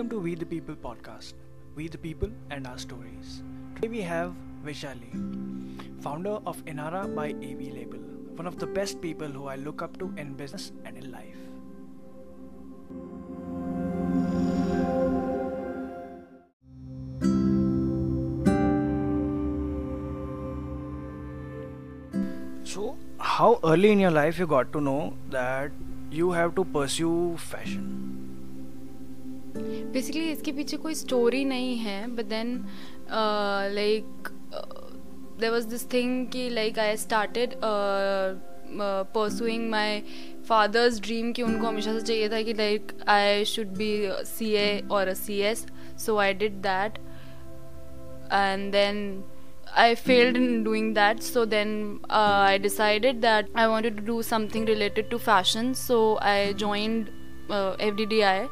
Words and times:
Welcome 0.00 0.16
to 0.16 0.24
We 0.24 0.34
the 0.34 0.46
People 0.46 0.76
podcast. 0.76 1.34
We 1.74 1.86
the 1.86 1.98
People 1.98 2.30
and 2.48 2.66
Our 2.66 2.78
Stories. 2.78 3.42
Today 3.74 3.88
we 3.88 4.00
have 4.00 4.32
Vishali, 4.64 5.10
founder 6.02 6.38
of 6.46 6.64
Inara 6.64 7.14
by 7.14 7.26
AB 7.48 7.70
Label, 7.70 7.98
one 8.34 8.46
of 8.46 8.58
the 8.58 8.66
best 8.66 9.02
people 9.02 9.28
who 9.28 9.46
I 9.46 9.56
look 9.56 9.82
up 9.82 9.98
to 9.98 10.10
in 10.16 10.32
business 10.32 10.72
and 10.86 10.96
in 10.96 11.12
life. 11.12 11.36
So, 22.64 22.96
how 23.18 23.60
early 23.62 23.92
in 23.92 24.00
your 24.00 24.10
life 24.10 24.38
you 24.38 24.46
got 24.46 24.72
to 24.72 24.80
know 24.80 25.12
that 25.28 25.70
you 26.10 26.30
have 26.30 26.54
to 26.54 26.64
pursue 26.64 27.36
fashion? 27.36 28.19
Basically 29.56 30.30
इसके 30.30 30.52
पीछे 30.52 30.76
कोई 30.76 30.94
story 30.94 31.44
नहीं 31.44 31.76
है 31.78 32.06
but 32.16 32.24
then 32.34 32.56
like 33.74 34.28
there 35.40 35.50
was 35.50 35.66
this 35.68 35.92
thing 35.92 36.26
कि 36.32 36.48
like 36.50 36.78
I 36.78 36.96
started 36.96 37.54
pursuing 39.14 39.70
my 39.70 40.02
father's 40.48 41.00
dream 41.00 41.32
कि 41.32 41.42
उनको 41.42 41.66
हमेशा 41.66 41.98
से 41.98 42.00
चाहिए 42.06 42.28
था 42.28 42.42
कि 42.42 42.52
like 42.54 42.92
I 43.08 43.44
should 43.54 43.76
be 43.78 43.92
C 44.26 44.52
A 44.54 44.70
और 44.90 45.12
C 45.14 45.40
S 45.50 45.66
so 46.06 46.16
I 46.18 46.34
did 46.34 46.60
that 46.62 46.98
and 48.32 48.72
then 48.72 49.22
I 49.72 49.94
failed 49.94 50.36
in 50.36 50.64
doing 50.64 50.94
that, 50.94 51.22
so 51.22 51.44
then 51.44 52.00
uh, 52.10 52.44
I 52.46 52.58
decided 52.58 53.22
that 53.22 53.48
I 53.54 53.68
wanted 53.68 53.96
to 53.98 54.02
do 54.02 54.22
something 54.22 54.64
related 54.64 55.10
to 55.10 55.18
fashion. 55.18 55.74
So 55.74 56.18
I 56.18 56.54
joined 56.54 57.10
uh, 57.48 57.76
FDDI. 57.76 58.48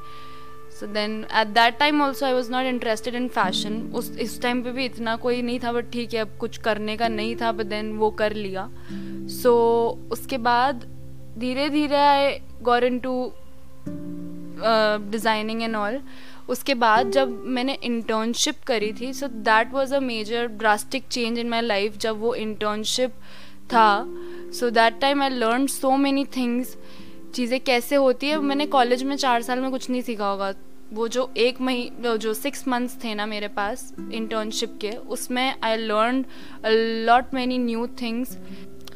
So 0.81 0.87
then 0.87 1.25
at 1.33 1.49
that 1.55 1.79
time 1.79 2.03
also 2.03 2.27
I 2.27 2.33
was 2.33 2.51
not 2.53 2.67
interested 2.67 3.15
in 3.15 3.29
fashion 3.29 3.81
उस 3.97 4.11
इस 4.21 4.41
time 4.43 4.63
पे 4.63 4.73
भी 4.73 4.85
इतना 4.85 5.17
कोई 5.17 5.43
नहीं 5.43 5.59
था 5.61 5.73
but 5.73 5.91
ठीक 5.93 6.15
है 6.15 6.21
अब 6.21 6.37
कुछ 6.41 6.59
करने 6.59 6.97
का 6.97 7.09
नहीं 7.09 7.35
था 7.37 7.53
बट 7.53 7.67
देन 7.67 7.93
वो 7.99 8.11
कर 8.21 8.35
लिया। 8.35 8.69
सो 9.33 9.53
so, 9.99 10.13
उसके 10.13 10.39
बाद 10.39 10.85
धीरे 11.39 11.69
धीरे 11.71 11.97
I 11.97 12.39
got 12.63 12.85
into 12.99 13.33
designing 15.11 15.63
and 15.63 15.77
all 15.77 16.01
उसके 16.49 16.75
बाद 16.75 17.11
जब 17.13 17.33
मैंने 17.47 17.77
इंटर्नशिप 17.85 18.63
करी 18.67 18.93
थी 19.01 19.13
so 19.13 19.27
that 19.29 19.73
was 19.73 19.95
a 19.95 20.01
major 20.01 20.47
drastic 20.59 21.05
change 21.11 21.39
in 21.39 21.49
my 21.49 21.61
life 21.61 21.99
जब 21.99 22.21
वो 22.21 22.35
इंटर्नशिप 22.35 23.11
था। 23.73 24.05
So 24.59 24.71
that 24.71 25.01
time 25.01 25.23
I 25.23 25.31
learn 25.31 25.67
so 25.67 25.97
many 25.97 26.25
things 26.37 26.77
चीज़ें 27.35 27.61
कैसे 27.61 27.97
होती 27.97 28.29
है 28.29 28.39
मैंने 28.41 28.67
कॉलेज 28.67 29.03
में 29.03 29.17
चार 29.17 29.43
साल 29.43 29.61
में 29.61 29.71
कुछ 29.71 29.89
नहीं 29.91 30.03
सीखा 30.03 30.27
होगा। 30.27 30.53
वो 30.93 31.09
जो 31.09 31.31
एक 31.37 31.61
मही 31.61 31.91
जो 32.03 32.35
सिक्स 32.35 32.67
मंथ्स 32.69 32.97
थे 33.05 33.15
ना 33.15 33.27
मेरे 33.27 33.49
पास 33.49 33.93
इंटर्नशिप 34.13 34.79
के, 34.81 34.91
उसमें 34.91 35.55
I 35.63 35.77
learn 35.77 36.25
lot 37.07 37.35
many 37.35 37.59
new 37.59 37.87
things 38.01 38.37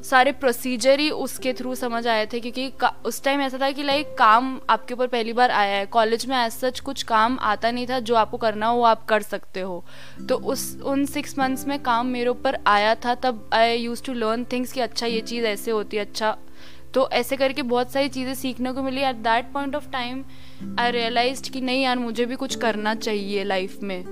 सारे 0.02 0.30
प्रोसीजर 0.32 1.00
ही 1.00 1.10
उसके 1.10 1.52
थ्रू 1.52 1.74
समझ 1.74 2.06
आए 2.06 2.24
थे 2.26 2.38
क्योंकि 2.40 2.86
उस 3.06 3.22
टाइम 3.24 3.40
ऐसा 3.40 3.58
था 3.60 3.70
कि 3.70 3.82
लाइक 3.82 4.14
काम 4.18 4.58
आपके 4.70 4.94
ऊपर 4.94 5.06
पहली 5.06 5.32
बार 5.32 5.50
आया 5.50 5.76
है। 5.76 5.86
कॉलेज 5.86 6.26
में 6.26 6.36
ऐसा 6.36 6.68
सच 6.68 6.80
कुछ 6.80 7.02
काम 7.02 7.38
आता 7.40 7.70
नहीं 7.70 7.86
था, 7.86 7.98
जो 8.00 8.14
आपको 8.14 8.36
करना 8.36 8.66
हो 8.66 8.76
वो 8.76 8.84
आप 8.84 9.04
कर 9.04 9.22
सकते 9.22 9.60
हो। 9.60 9.84
तो 10.28 10.36
उस, 10.36 10.80
उन 10.82 11.04
सिक्स 11.06 11.38
मंथ्स 11.38 11.66
में 11.66 11.78
काम 11.82 12.06
मेरे 12.06 12.30
ऊपर 12.30 12.58
आया 12.66 12.94
था, 12.94 13.14
तब 13.14 13.48
I 13.54 13.76
use 13.76 14.02
to 14.04 14.12
learn 14.12 14.44
things 14.52 14.72
कि 14.72 14.80
अच्छा 14.80 15.06
ये 15.06 15.20
चीज़ 15.20 15.46
ऐसे 15.46 15.70
होती 15.70 15.96
है 15.96 16.04
अच्छा 16.04 16.36
तो 16.94 17.08
ऐसे 17.12 17.36
करके 17.36 17.62
बहुत 17.64 17.92
सारी 17.92 18.08
चीज़ें 18.08 18.34
सीखने 18.34 18.72
को 18.72 18.82
मिली। 18.82 19.00
At 19.00 19.16
that 19.25 19.53
point 19.53 19.76
of 19.76 19.88
time 19.91 20.25
I 20.80 20.91
realise 20.91 21.50
कि 21.50 21.60
नहीं 21.60 21.82
यार 21.82 21.98
मुझे 21.98 22.25
भी 22.26 22.36
कुछ 22.36 22.56
करना 22.56 22.94
चाहिए 22.94 23.44
लाइफ 23.44 23.78
में। 23.82 24.03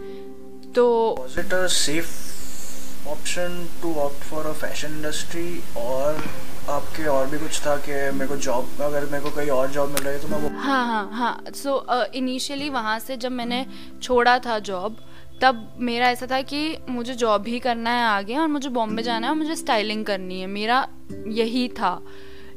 तो 0.75 1.27
safe 1.29 3.09
option 3.09 3.67
to 3.83 3.95
opt 4.01 4.23
for 4.25 4.47
a 4.47 4.53
fashion 4.53 4.97
industry 4.97 5.61
और 5.79 6.23
आपके 6.71 7.05
और 7.07 7.27
भी 7.27 7.39
कुछ 7.39 7.61
था 7.67 7.77
कि 7.77 7.93
मेरे 8.13 8.27
को 8.27 8.37
जॉब 8.37 8.81
अगर 8.83 9.05
मेरे 9.05 9.23
को 9.25 9.31
कहीं 9.31 9.51
और 9.51 9.71
जॉब 9.71 9.89
मिल 9.89 10.03
रही 10.03 10.15
है 10.15 10.23
तो 10.23 10.29
मैं 10.29 10.39
वो 10.39 10.49
हाँ 10.59 10.85
हाँ 10.87 11.09
हाँ। 11.13 11.53
सो 11.55 11.85
इनिशियली 12.15 12.69
वहाँ 12.71 12.99
से 12.99 13.17
जब 13.17 13.33
मैंने 13.33 13.65
छोड़ा 14.03 14.39
था 14.39 14.59
जॉब 14.59 14.97
तब 15.43 15.73
मेरा 15.81 16.11
ऐसा 16.11 16.27
था 16.31 16.41
कि 16.43 16.77
मुझे 16.89 17.15
जॉब 17.15 17.47
ही 17.47 17.59
करना 17.59 17.91
है 17.91 18.05
आगे 18.07 18.37
और 18.37 18.49
मुझे 18.49 18.69
बॉम्बे 18.69 19.03
जाना 19.03 19.27
है 19.27 19.33
और 19.33 19.39
मुझे 19.39 19.57
स्टाइलिंग 19.57 20.05
करनी 20.05 20.41
है। 20.41 20.47
मेरा 20.47 20.87
यही 21.29 21.69
था। 21.69 21.93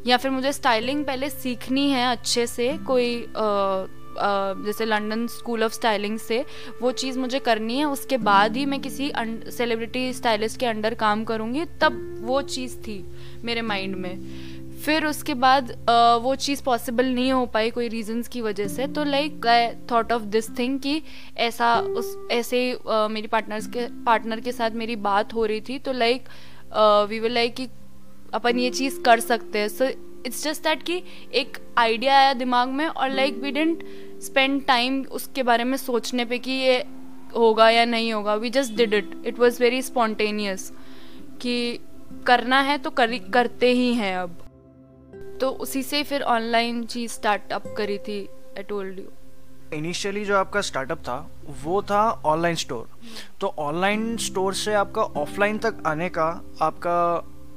या 0.08 0.18
फिर 0.18 0.32
मुझे 0.32 0.54
स्टाइलिंग 0.54 1.06
पहले 1.06 1.30
सीखनी 1.30 1.90
है 1.90 2.12
अच्छे 2.12 2.48
से 2.48 2.78
कोई 2.78 3.28
आ, 3.38 3.86
Uh, 4.14 4.66
जैसे 4.66 4.86
लंदन 4.86 5.28
स्कूल 5.28 5.64
ऑफ़ 5.64 5.74
स्टाइलिंग 5.74 6.20
से 6.20 6.46
वो 6.82 6.92
चीज़ 6.92 7.20
मुझे 7.20 7.40
करनी 7.40 7.78
है 7.78 7.86
उसके 7.86 8.18
बाद 8.18 8.58
ही 8.58 8.66
मैं 8.66 8.82
किसी 8.82 9.12
सेलिब्रिटी 9.52 10.14
स्टाइलिस्ट 10.14 10.60
के 10.60 10.66
अंडर 10.66 10.94
काम 10.94 11.24
करूँगी 11.24 11.66
तब 11.66 12.22
वो 12.22 12.42
चीज़ 12.42 12.78
थी 12.78 13.06
मेरे 13.44 13.62
माइंड 13.62 13.96
में। 13.96 14.20
फिर 14.86 15.06
उसके 15.06 15.34
बाद 15.34 15.72
uh, 15.72 16.24
वो 16.24 16.36
चीज़ 16.36 16.64
पॉसिबल 16.64 17.06
नहीं 17.06 17.32
हो 17.32 17.46
पाई 17.46 17.70
कोई 17.70 17.88
रीजंस 17.88 18.28
की 18.28 18.42
वजह 18.42 18.68
से 18.68 18.88
तो 18.88 19.04
like 19.04 19.48
I 19.48 19.68
thought 19.92 20.12
of 20.12 20.24
this 20.24 20.58
thing 20.58 20.80
कि 20.80 21.02
ऐसा 21.38 21.80
उस 21.80 22.18
ऐसे 22.32 22.78
uh, 22.88 23.10
मेरी 23.10 23.28
पार्टनर्स 23.28 23.68
के 23.68 24.04
पार्टनर 24.04 24.40
के 24.40 24.52
साथ 24.52 24.72
मेरी 24.72 24.96
बात 24.96 25.34
हो 25.34 25.46
रही 25.46 25.62
थी 25.62 25.80
तो 25.80 25.92
लाइक 25.92 26.26
वी 27.10 27.20
विल 27.20 27.34
लाइक 27.34 27.56
कि 27.56 27.68
अपन 28.34 28.60
ये 28.60 28.70
चीज़ 28.72 29.00
कर 29.02 29.20
सकते 29.20 29.60
हैं। 29.60 29.68
सो 29.68 29.86
इट्स 30.26 30.44
जस्ट 30.44 30.64
दैट 30.64 30.84
कि 30.84 31.02
एक 31.34 31.58
आइडिया 31.78 32.18
आया 32.18 32.34
दिमाग 32.34 32.70
में 32.70 32.86
और 32.86 33.10
like 33.10 33.38
we 33.38 33.52
didn't 33.52 33.84
spend 34.24 34.66
time 34.66 35.02
उसके 35.12 35.44
बारे 35.44 35.64
में 35.64 35.78
सोचने 35.78 36.26
पे 36.26 36.38
कि 36.40 36.52
ये 36.52 36.78
होगा 37.36 37.70
या 37.70 37.86
नहीं 37.86 38.14
होगा। 38.14 38.36
We 38.36 38.50
just 38.50 38.74
did 38.74 38.94
it 38.94 39.12
it 39.26 39.40
was 39.40 39.62
very 39.64 39.82
spontaneous 39.82 40.72
कि 41.42 41.80
करना 42.28 42.60
है 42.62 42.78
तो 42.78 42.90
कर, 42.90 43.18
करते 43.34 43.72
ही 43.72 43.94
हैं 43.94 44.16
अब। 44.18 44.38
तो 45.42 45.50
उसी 45.50 45.84
से 45.84 46.04
फिर 46.04 46.22
ऑनलाइन 46.22 46.84
चीज़ 46.86 47.12
स्टार्टअप 47.12 47.64
करी 47.78 47.98
थी 47.98 48.20
आई 48.58 48.64
टोल्ड 48.64 49.00
यू 49.00 49.06
इनिशियली 49.74 50.24
जो 50.26 50.38
आपका 50.38 50.62
स्टार्टअप 50.62 51.00
था 51.00 51.16
वो 51.64 51.82
था 51.82 52.02
ऑनलाइन 52.26 52.56
स्टोर 52.56 52.88
तो 53.42 53.48
ऑनलाइन 53.60 54.18
स्टोर 54.18 54.54
से 54.54 54.74
आपका 54.74 55.02
ऑफलाइन 55.22 55.58
तक 55.58 55.84
आने 55.86 56.10
का 56.10 56.28
आपका 56.62 56.96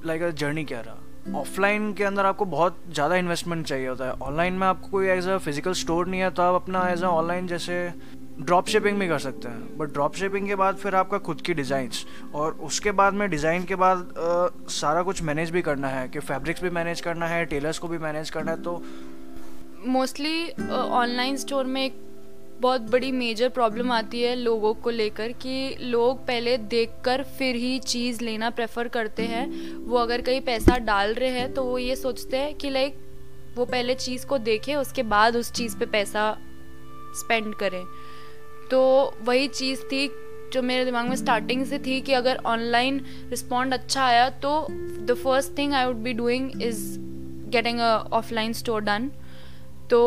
लाइक 0.05 0.23
अ 0.23 0.31
जर्नी 0.33 0.65
क्या 0.65 0.81
रहा? 0.81 1.03
ऑफलाइन 1.35 1.93
के 1.95 2.05
अंदर 2.05 2.27
आपको 2.27 2.45
बहुत 2.47 2.79
ज़्यादा 2.89 3.17
इन्वेस्टमेंट 3.17 3.67
चाहिए 3.67 3.87
होता 3.89 4.05
है। 4.05 4.13
ऑनलाइन 4.23 4.55
में 4.55 4.67
आपको 4.67 4.89
कोई 4.89 5.09
एज 5.09 5.29
अ 5.29 5.39
फ़िज़िकल 5.39 5.73
स्टोर 5.75 6.07
नहीं 6.07 6.21
है 6.21 6.31
तो 6.31 6.43
आप 6.43 6.55
अपना 6.55 6.89
एज 6.89 7.03
अ 7.03 7.07
ऑनलाइन 7.07 7.47
जैसे 7.47 7.93
ड्रॉप 8.41 8.67
शिपिंग 8.69 8.99
भी 9.01 9.09
कर 9.09 9.19
सकते 9.19 9.49
हैं। 9.49 9.77
बट 9.79 9.93
ड्रॉप 9.93 10.15
शिपिंग 10.15 10.47
के 10.49 10.55
बाद 10.55 10.77
फिर 10.77 10.95
आपका 10.95 11.19
खुद 11.19 11.41
की 11.41 11.55
डिज़ाइंस 11.55 12.05
और 12.35 12.53
उसके 12.63 12.93
बाद 12.93 13.15
में 13.15 13.29
डिज़ाइन 13.31 13.65
के 13.65 13.75
बाद 13.77 13.99
आ, 14.19 14.49
सारा 14.71 15.03
कुछ 15.03 15.23
मैनेज 15.23 15.51
भी 15.51 15.63
करना 15.63 15.89
है 15.89 16.09
कि 16.09 16.19
फैब्रिक्स 16.21 16.63
भी 16.63 16.71
मैनेज 16.71 17.01
करना 17.01 17.27
है 17.27 17.45
टेलर्स 17.47 17.79
को 17.79 17.89
भी 17.89 17.99
मैनेज 17.99 18.31
करना 18.31 18.51
है 18.51 18.63
तो 18.63 18.83
मोस्टली 19.89 20.51
ऑनलाइन 20.71 21.37
स्टोर 21.37 21.65
में 21.65 21.85
एक 21.85 22.05
बहुत 22.61 22.81
बड़ी 22.91 23.11
मेजर 23.13 23.49
प्रॉब्लम 23.49 23.91
आती 23.93 24.21
है 24.23 24.35
लोगों 24.35 24.73
को 24.75 24.91
लेकर 24.91 25.33
कि 25.33 25.77
लोग 25.81 26.27
पहले 26.27 26.57
देखकर 26.59 27.23
फिर 27.39 27.57
ही 27.57 27.79
चीज़ 27.79 28.23
लेना 28.25 28.51
प्रेफर 28.51 28.89
करते 28.89 29.23
हैं। 29.25 29.47
वो 29.79 29.97
अगर 29.99 30.21
कहीं 30.21 30.41
पैसा 30.41 30.77
डाल 30.81 31.15
रहे 31.15 31.31
हैं 31.31 31.53
तो 31.55 31.65
वो 31.65 31.79
ये 31.79 31.97
सोचते 31.97 32.37
हैं 32.37 32.55
कि 32.55 32.71
लाइक 32.71 32.99
वो 33.57 33.65
पहले 33.65 33.95
चीज़ 33.95 34.27
को 34.27 34.39
देखें, 34.39 34.75
उसके 34.77 35.03
बाद 35.05 35.37
उस 35.37 35.53
चीज़ 35.53 35.77
पे 35.79 35.87
पैसा 35.87 36.37
स्पेंड 37.15 37.55
करें। 37.55 37.85
तो 38.71 38.81
वही 39.23 39.49
चीज़ 39.49 39.83
थी 39.83 40.09
जो 40.53 40.63
मेरे 40.63 40.85
दिमाग 40.85 41.09
में 41.09 41.17
स्टार्टिंग 41.17 41.65
से 41.67 41.79
थी 41.79 42.01
कि 42.01 42.13
अगर 42.13 42.41
ऑनलाइन 42.47 43.01
रिस्पॉन्ड 43.31 43.75
अच्छा 43.75 44.05
आया 44.05 44.29
तो 44.43 44.67
the 44.71 45.15
first 45.15 45.57
thing 45.59 45.73
I 45.75 45.87
would 45.87 45.97
be 46.03 46.13
doing 46.13 46.63
is 46.63 46.83
getting 47.51 47.81
a 47.81 47.93
offline 48.13 48.53
store 48.53 48.83
done 48.83 49.11
तो 49.91 50.01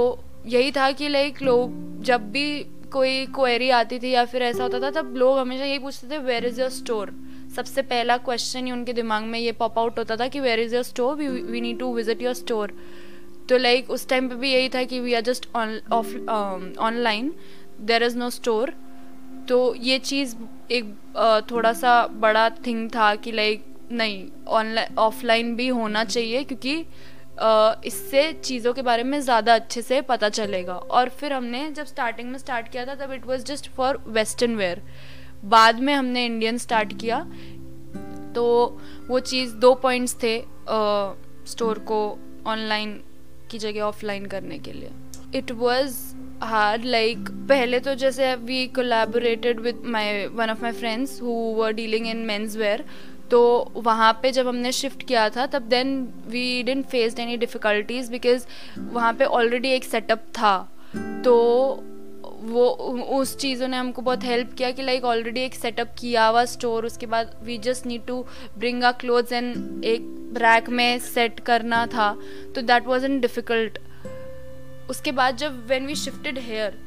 यही 0.45 0.71
था 0.71 0.91
कि 0.91 1.07
लाइक 1.09 1.41
लोग 1.41 2.01
जब 2.03 2.29
भी 2.31 2.63
कोई 2.91 3.25
क्वेरी 3.25 3.69
आती 3.69 3.99
थी 3.99 4.11
या 4.11 4.23
फिर 4.25 4.41
ऐसा 4.43 4.63
होता 4.63 4.79
था, 4.79 4.89
तब 4.91 5.13
लोग 5.17 5.37
हमेशा 5.37 5.65
यही 5.65 5.79
पूछते 5.79 6.07
थे 6.11 6.17
वेयर 6.17 6.45
इज़ 6.45 6.61
योर 6.61 6.69
स्टोर 6.69 7.13
सबसे 7.55 7.81
पहला 7.81 8.17
क्वेश्चन 8.17 8.65
ही 8.65 8.71
उनके 8.71 8.93
दिमाग 8.93 9.23
में 9.23 9.39
ये 9.39 9.51
पॉप 9.51 9.79
आउट 9.79 9.99
होता 9.99 10.15
था 10.15 10.27
कि 10.27 10.39
where 10.39 10.59
is 10.59 10.75
your 10.75 10.83
store 10.83 11.15
we 11.15 11.27
we 11.27 11.61
need 11.61 11.79
to 11.79 11.93
visit 11.95 12.21
your 12.21 12.33
store 12.33 12.73
तो 13.49 13.57
लाइक 13.57 13.89
उस 13.89 14.07
टाइम 14.09 14.27
पे 14.29 14.35
भी 14.35 14.51
यही 14.53 14.69
था 14.69 14.83
कि 14.83 14.99
we 14.99 15.13
are 15.13 15.21
just 15.21 15.47
online 15.55 17.33
there 17.81 18.03
is 18.03 18.17
no 18.17 18.29
store 18.29 18.73
तो 19.49 19.75
ये 19.75 19.99
चीज़ 19.99 20.35
एक 20.71 20.93
थोड़ा 21.51 21.73
सा 21.73 22.05
बड़ा 22.07 22.49
थिंग 22.67 22.89
था 22.89 23.13
कि 23.15 23.31
लाइक 23.31 23.65
नहीं 23.91 24.27
ऑनलाइन 24.47 24.95
ऑफलाइन 24.97 25.55
भी 25.55 25.67
होना 25.67 26.03
चाहिए 26.03 26.43
क्योंकि 26.43 26.83
इससे 27.85 28.31
चीज़ों 28.33 28.73
के 28.73 28.81
बारे 28.81 29.03
में 29.03 29.19
ज़्यादा 29.21 29.55
अच्छे 29.55 29.81
से 29.81 30.01
पता 30.01 30.29
चलेगा। 30.29 30.73
और 30.73 31.09
फिर 31.09 31.33
हमने 31.33 31.69
जब 31.71 31.85
स्टार्टिंग 31.85 32.29
में 32.31 32.37
स्टार्ट 32.37 32.67
किया 32.71 32.85
था, 32.85 32.95
तब 32.95 33.11
it 33.13 33.25
was 33.25 33.43
just 33.43 33.69
for 33.69 34.03
western 34.07 34.55
wear 34.55 34.81
बाद 35.45 35.79
में 35.79 35.93
हमने 35.93 36.25
इंडियन 36.25 36.57
स्टार्ट 36.57 36.99
किया। 37.01 37.19
तो 38.35 38.45
वो 39.07 39.19
चीज़ 39.19 39.55
दो 39.55 39.73
पॉइंट्स 39.73 40.15
थे 40.23 40.37
स्टोर 41.51 41.79
को 41.79 42.01
ऑनलाइन 42.47 42.99
की 43.51 43.57
जगह 43.57 43.81
ऑफलाइन 43.81 44.25
करने 44.25 44.59
के 44.59 44.73
लिए। 44.73 44.91
इट 45.35 45.51
वॉज़ 45.51 45.97
hard, 46.41 46.83
like, 46.85 47.29
पहले 47.47 47.79
तो 47.79 47.93
जैसे 47.95 48.35
we 48.49 48.57
collaborated 48.75 49.57
with 49.63 49.79
my, 49.95 50.03
one 50.35 50.51
of 50.53 50.61
my 50.65 50.71
friends 50.73 51.15
who 51.19 51.33
were 51.53 51.71
dealing 51.79 52.05
in 52.11 52.21
menswear 52.27 52.83
तो 53.31 53.71
वहाँ 53.75 54.11
पे 54.21 54.31
जब 54.31 54.47
हमने 54.47 54.71
शिफ्ट 54.71 55.03
किया 55.07 55.29
था, 55.29 55.45
तब 55.45 55.61
then 55.69 56.01
we 56.27 56.63
didn't 56.63 56.85
faced 56.85 57.19
any 57.19 57.37
difficulties 57.37 58.11
because 58.11 58.45
वहाँ 58.79 59.13
पे 59.13 59.25
ऑलरेडी 59.25 59.69
एक 59.69 59.83
सेटअप 59.83 60.25
था। 60.33 60.57
तो 61.23 61.35
वो, 62.41 62.67
उस 63.19 63.35
चीज़ों 63.37 63.67
ने 63.67 63.77
हमको 63.77 64.01
बहुत 64.01 64.23
हेल्प 64.23 64.53
किया 64.53 64.71
कि 64.71 64.81
लाइक 64.81 65.03
ऑलरेडी 65.05 65.41
एक 65.41 65.55
सेटअप 65.55 65.93
किया 65.99 66.25
हुआ 66.27 66.43
स्टोर 66.45 66.85
उसके 66.85 67.05
बाद 67.05 67.35
we 67.43 67.57
just 67.57 67.85
need 67.85 68.05
to 68.05 68.23
bring 68.57 68.83
a 68.83 68.91
clothes 68.91 69.31
and 69.31 69.83
एक 69.85 70.33
रैक 70.37 70.69
में 70.69 70.99
सेट 70.99 71.39
करना 71.39 71.85
था। 71.87 72.11
तो 72.55 72.61
दैट 72.61 72.87
वॉज़ 72.87 73.05
इन 73.05 73.19
डिफ़िकल्ट 73.19 73.79
उसके 74.89 75.11
बाद 75.11 75.37
जब 75.37 75.65
वेन 75.67 75.85
वी 75.85 75.95
शिफ्टेड 75.95 76.37
हेयर 76.39 76.77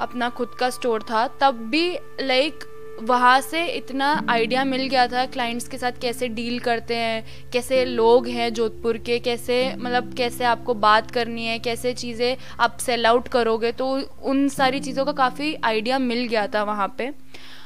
अपना 0.00 0.28
खुद 0.28 0.54
का 0.60 0.70
स्टोर 0.70 1.02
था, 1.02 1.26
तब 1.40 1.54
भी 1.70 1.90
लाइक 2.20 2.64
वहाँ 3.00 3.40
से 3.40 3.64
इतना 3.66 4.08
आइडिया 4.28 4.64
मिल 4.64 4.86
गया 4.88 5.06
था 5.08 5.24
क्लाइंट्स 5.26 5.68
के 5.68 5.78
साथ 5.78 6.00
कैसे 6.02 6.28
डील 6.30 6.58
करते 6.60 6.94
हैं, 6.94 7.50
कैसे 7.52 7.84
लोग 7.84 8.26
हैं 8.28 8.52
जोधपुर 8.54 8.98
के, 8.98 9.18
कैसे 9.18 9.74
मतलब 9.76 10.12
कैसे 10.14 10.44
आपको 10.44 10.74
बात 10.76 11.10
करनी 11.10 11.46
है, 11.46 11.58
कैसे 11.58 11.92
चीज़ें 11.94 12.36
आप 12.60 12.76
सेल 12.80 13.06
आउट 13.06 13.28
करोगे 13.28 13.72
तो 13.72 13.88
उन 14.22 14.48
सारी 14.50 14.80
चीज़ों 14.80 15.04
का 15.04 15.12
काफ़ी 15.14 15.54
आइडिया 15.64 15.98
मिल 16.00 16.26
गया 16.26 16.46
था 16.46 16.62
वहाँ 16.64 16.94
पे। 16.98 17.10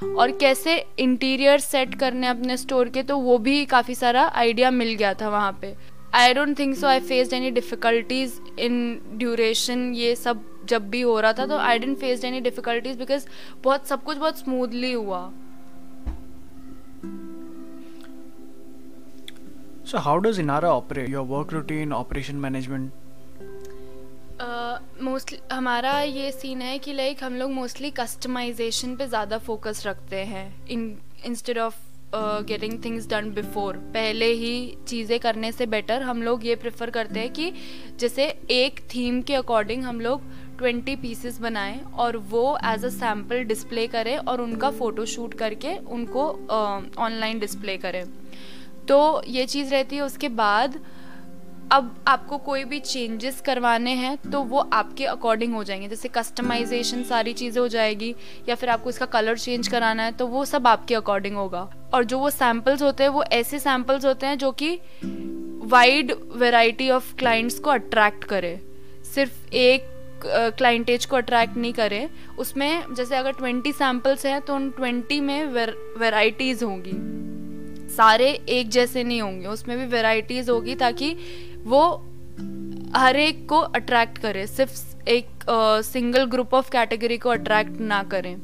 और 0.05 0.31
कैसे 0.41 0.77
इंटीरियर 0.99 1.59
सेट 1.61 1.95
करने 1.95 2.27
अपने 2.27 2.57
स्टोर 2.57 2.89
के 2.89 3.03
तो 3.03 3.19
वो 3.19 3.39
भी 3.41 3.65
काफ़ी 3.67 3.95
सारा 3.95 4.31
आइडिया 4.37 4.71
मिल 4.71 4.95
गया 4.95 5.15
था 5.15 5.29
वहाँ 5.29 5.59
पे। 5.61 5.75
I 6.15 6.35
don't 6.35 6.59
think 6.59 6.77
so 6.77 6.87
I 6.87 7.01
faced 7.03 7.33
any 7.33 7.51
difficulties 7.51 8.41
in 8.59 9.01
duration 9.15 9.93
ये 9.95 10.15
सब 10.17 10.45
जब 10.67 10.89
भी 10.91 11.01
हो 11.03 11.19
रहा 11.21 11.33
था 11.33 11.47
तो 11.47 11.59
I 11.61 11.79
didn't 11.79 11.97
faced 11.99 12.25
any 12.25 12.41
difficulties 12.41 12.99
because 12.99 13.27
बहुत 13.65 13.87
सब 13.89 14.03
कुछ 14.03 14.17
बहुत 14.17 14.39
स्मूथली 14.39 14.93
हुआ 14.93 15.31
So 19.87 19.99
how 19.99 20.13
does 20.19 20.39
Inara 20.39 20.69
operate? 20.73 21.09
Your 21.11 21.23
work 21.25 21.51
routine, 21.53 21.91
operation 21.93 22.39
management? 22.41 22.93
Mostly 25.03 25.39
uh, 25.39 25.53
हमारा 25.53 26.01
ये 26.01 26.31
सीन 26.33 26.63
है 26.63 26.79
कि 26.79 26.93
लाइक 26.93 27.23
हम 27.25 27.35
लोग 27.37 27.51
मोस्टली 27.51 27.91
कस्टमाइजेशन 27.91 28.97
पे 28.97 29.07
ज़्यादा 29.07 29.39
फोकस 29.39 29.83
रखते 29.87 30.25
हैं 30.25 30.47
in 30.71 30.97
instead 31.27 31.59
of 31.59 31.77
getting 32.49 32.79
things 32.85 33.09
done 33.09 33.31
before 33.35 33.77
पहले 33.95 34.27
ही 34.33 34.55
चीज़ें 34.89 35.19
करने 35.21 35.53
से 35.53 35.67
बेटर 35.67 36.03
हम 36.03 36.23
लोग 36.23 36.47
ये 36.47 36.55
प्रेफर 36.57 36.91
करते 36.91 37.21
हैं 37.21 37.33
कि 37.33 37.53
जैसे 38.01 38.27
एक 38.51 38.81
थीम 38.95 39.21
के 39.23 39.35
अकॉर्डिंग 39.35 39.85
हम 39.85 40.01
लोग 40.01 40.23
ट्वेंटी 40.59 40.97
पीसेस 40.97 41.39
बनाएँ 41.41 41.81
और 41.99 42.17
वो 42.31 42.57
एज 42.65 42.85
अ 42.85 42.89
सैंपल 42.91 43.45
डिस्प्ले 43.45 43.87
करें 43.87 44.17
और 44.19 44.41
उनका 44.41 44.71
फ़ोटो 44.73 45.05
शूट 45.07 45.35
करके 45.35 45.77
उनको 45.77 46.27
ऑनलाइन 46.99 47.39
डिस्प्ले 47.39 47.77
करें। 47.77 48.05
तो 48.89 49.23
ये 49.29 49.47
चीज़ 49.47 49.71
रहती 49.71 49.97
है, 49.97 50.03
उसके 50.03 50.29
बाद 50.31 50.79
अब 51.73 51.95
आपको 52.09 52.37
कोई 52.39 52.65
भी 52.65 52.79
चेंजेस 52.81 53.41
करवाने 53.41 53.91
हैं 53.95 54.17
तो 54.23 54.43
वो 54.43 54.59
आपके 54.73 55.05
अकॉर्डिंग 55.07 55.55
हो 55.55 55.63
जाएँगे। 55.65 55.89
जैसे 55.89 56.09
कस्टमाइजेशन 56.09 57.03
सारी 57.05 57.33
चीज़ें 57.33 57.61
हो 57.61 57.67
जाएगी 57.69 58.15
या 58.49 58.55
फिर 58.55 58.69
आपको 58.69 58.91
इसका 58.91 59.07
कलर 59.07 59.39
चेंज 59.39 59.69
कराना 59.69 60.03
है 60.03 60.13
तो 60.13 60.27
वो 60.27 60.45
सब 60.45 60.67
आपके 60.67 60.95
अकॉर्डिंग 60.95 61.37
होगा। 61.37 61.69
और 61.95 62.05
जो 62.05 62.19
वो 62.19 62.31
सैम्पल्स 62.31 62.83
होते 62.83 63.03
हैं, 63.03 63.11
वो 63.11 63.23
ऐसे 63.25 63.59
सैम्पल्स 63.59 64.05
होते 64.05 64.27
हैं 64.27 64.39
जो 64.39 64.53
कि 64.53 64.79
वाइड 65.67 66.13
वेराइटी 66.37 66.91
ऑफ़ 66.91 67.15
क्लाइंट्स 67.17 67.59
को 67.59 67.71
अट्रैक्ट 67.71 68.25
करे। 68.25 68.59
सिर्फ़ 69.15 69.55
एक 69.55 69.93
क्लाइंटेज 70.27 71.05
को 71.07 71.17
अट्रैक्ट 71.17 71.57
नहीं 71.57 71.73
करे। 71.73 72.09
उसमें 72.39 72.95
जैसे 72.95 73.17
अगर 73.17 73.33
ट्वेंटी 73.33 73.73
सैम्पल्स 73.73 74.27
हैं 74.27 74.41
तो 74.41 74.55
उन 74.55 74.71
ट्वेंटी 74.71 75.21
में 75.21 75.45
वेराइटीज़ 75.47 76.65
होंगी। 76.65 76.93
सारे 77.95 78.31
एक 78.51 78.69
जैसे 78.69 79.05
नहीं 79.05 79.21
होंगे। 79.23 79.47
उसमें 79.47 79.77
भी 79.79 79.87
वेराइटीज़ 79.87 80.51
होगी 80.51 80.75
ताकि 80.75 81.17
वो 81.65 81.85
हर 82.97 83.17
एक 83.17 83.49
को 83.49 83.59
अट्रैक्ट 83.59 84.19
करे। 84.19 84.47
सिर्फ़ 84.47 85.09
एक 85.09 85.45
सिंगल 85.85 86.25
ग्रुप 86.25 86.55
ऑफ़ 86.55 86.71
कैटेगरी 86.71 87.19
को 87.19 87.31
अट्रैक्ट 87.31 87.81
ना 87.83 88.03
करें। 88.03 88.37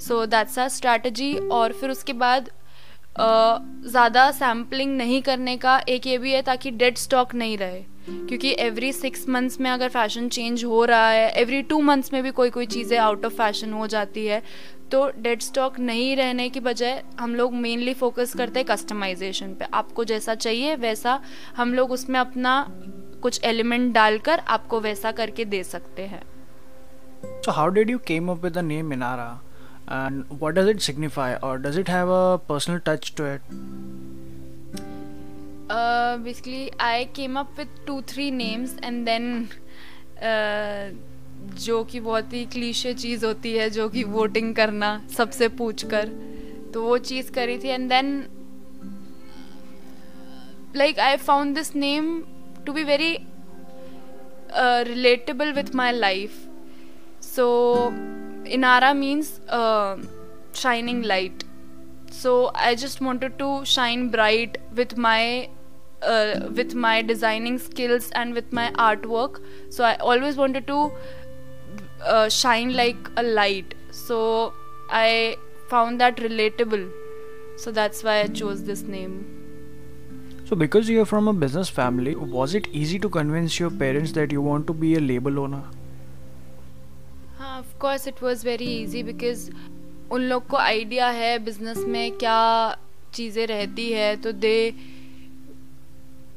सो 0.00 0.24
दैट्स 0.26 0.58
अ 0.58 0.66
स्ट्रैटेजी 0.68 1.34
और 1.52 1.72
फिर 1.72 1.90
उसके 1.90 2.12
बाद 2.12 2.50
ज़्यादा 3.16 4.30
सैम्पलिंग 4.30 4.96
नहीं 4.96 5.20
करने 5.22 5.56
का 5.56 5.80
एक 5.88 6.06
ये 6.06 6.18
भी 6.18 6.32
है 6.32 6.42
ताकि 6.42 6.70
डेड 6.72 6.96
स्टॉक 6.98 7.34
नहीं 7.34 7.56
रहे। 7.58 7.80
क्योंकि 8.02 8.54
एवरी 8.58 8.92
सिक्स 8.92 9.28
मंथ्स 9.28 9.60
में 9.60 9.70
अगर 9.70 9.88
फ़ैशन 9.88 10.28
चेंज 10.28 10.64
हो 10.64 10.84
रहा 10.84 11.08
है 11.08 11.28
एवरी 11.40 11.62
टू 11.62 11.80
मंथ्स 11.80 12.12
में 12.12 12.22
भी 12.22 12.30
कोई 12.30 12.50
कोई 12.50 12.66
चीज़ें 12.66 12.96
आउट 12.98 13.24
ऑफ़ 13.24 13.34
फ़ैशन 13.34 13.72
हो 13.72 13.86
जाती 13.86 14.26
है 14.26 14.42
तो 14.92 15.06
डेड 15.18 15.40
स्टॉक 15.40 15.78
नहीं 15.80 16.16
रहने 16.16 16.48
की 16.48 16.60
बजाय 16.60 17.02
हम 17.20 17.34
लोग 17.34 17.54
मेनली 17.56 17.94
फोकस 17.94 18.34
करते 18.36 18.60
हैं 18.60 18.66
कस्टमाइजेशन 18.68 19.54
पे। 19.54 19.64
आपको 19.74 20.04
जैसा 20.04 20.34
चाहिए, 20.34 20.74
वैसा 20.76 21.20
हम 21.56 21.74
लोग 21.74 21.92
उसमें 21.92 22.18
अपना 22.20 22.66
कुछ 23.22 23.40
एलिमेंट 23.44 23.92
डालकर 23.94 24.38
आपको 24.48 24.80
वैसा 24.80 25.12
करके 25.12 25.44
दे 25.44 25.62
सकते 25.64 26.02
हैं। 26.02 26.22
So, 27.42 27.52
how 27.52 27.70
did 27.70 27.90
you 27.90 27.98
came 28.00 28.28
up 28.28 28.44
with 28.44 28.54
the 28.54 28.62
name 28.66 28.88
Minara? 28.92 29.30
And 29.88 30.28
what 30.40 30.54
does 30.54 30.68
it 30.68 30.80
signify 30.80 31.36
or 31.36 31.58
does 31.58 31.76
it 31.76 31.88
have 31.88 32.08
a 32.08 32.38
personal 32.38 32.80
touch 32.80 33.14
to 33.16 33.24
it? 33.24 33.40
Uh, 35.70 36.18
basically, 36.18 36.72
I 36.78 37.08
came 37.12 37.36
up 37.36 37.56
with 37.56 37.68
two 37.86 38.02
three 38.02 38.30
names 38.30 38.76
and 38.82 39.06
then 39.06 39.48
uh, 40.20 40.90
जो 41.58 41.82
कि 41.84 42.00
बहुत 42.00 42.32
ही 42.32 42.44
cliché 42.46 42.92
चीज़ 42.94 43.24
होती 43.26 43.52
है 43.52 43.68
जो 43.70 43.88
कि 43.88 44.02
voting 44.04 44.54
करना 44.54 44.90
सबसे 45.16 45.48
पूछ 45.60 45.84
कर 45.90 46.08
तो 46.74 46.82
वो 46.82 46.98
चीज़ 46.98 47.30
करी 47.32 47.58
थी 47.58 47.68
and 47.68 47.88
then 47.88 48.12
like 50.76 50.98
I 50.98 51.16
found 51.16 51.54
this 51.54 51.74
name 51.76 52.22
to 52.66 52.72
be 52.72 52.84
very 52.84 53.16
relatable 54.88 55.52
with 55.52 55.74
my 55.74 55.92
life 55.92 56.38
so 57.24 57.48
Inara 58.52 58.96
means 58.96 59.40
uh, 59.48 59.96
shining 60.52 61.02
light. 61.02 61.44
So 62.10 62.50
I 62.54 62.74
just 62.74 63.00
wanted 63.00 63.38
to 63.38 63.64
shine 63.64 64.08
bright 64.10 64.58
with 64.74 64.96
my 64.96 65.48
uh, 66.02 66.48
with 66.54 66.74
my 66.74 67.00
designing 67.00 67.58
skills 67.58 68.10
and 68.10 68.34
with 68.34 68.52
my 68.52 68.70
artwork. 68.72 69.40
So 69.70 69.84
I 69.84 69.94
always 69.96 70.36
wanted 70.36 70.66
to 70.66 70.92
uh, 72.04 72.28
shine 72.28 72.74
like 72.74 73.10
a 73.16 73.22
light. 73.22 73.74
So 73.90 74.52
I 74.90 75.36
found 75.68 76.00
that 76.00 76.16
relatable. 76.16 76.90
So 77.56 77.70
that's 77.70 78.02
why 78.02 78.20
I 78.20 78.26
chose 78.26 78.64
this 78.64 78.82
name. 78.82 79.14
So, 80.44 80.56
because 80.56 80.88
you're 80.90 81.06
from 81.06 81.28
a 81.28 81.32
business 81.32 81.70
family, 81.70 82.14
was 82.14 82.54
it 82.54 82.68
easy 82.72 82.98
to 82.98 83.08
convince 83.08 83.58
your 83.58 83.70
parents 83.70 84.12
that 84.12 84.32
you 84.32 84.42
want 84.42 84.66
to 84.66 84.74
be 84.74 84.96
a 84.96 85.00
label 85.00 85.38
owner? 85.38 85.62
Of 87.52 87.78
course 87.78 88.06
it 88.08 88.22
was 88.22 88.44
very 88.46 88.66
easy 88.74 89.02
because 89.02 89.50
उन 90.12 90.22
लोग 90.22 90.46
को 90.46 90.56
idea 90.58 91.08
है 91.10 91.38
business 91.44 91.78
में 91.88 92.12
क्या 92.14 92.40
चीज़ें 93.14 93.46
रहती 93.46 93.90
है 93.92 94.14
तो 94.16 94.32
they 94.34 94.56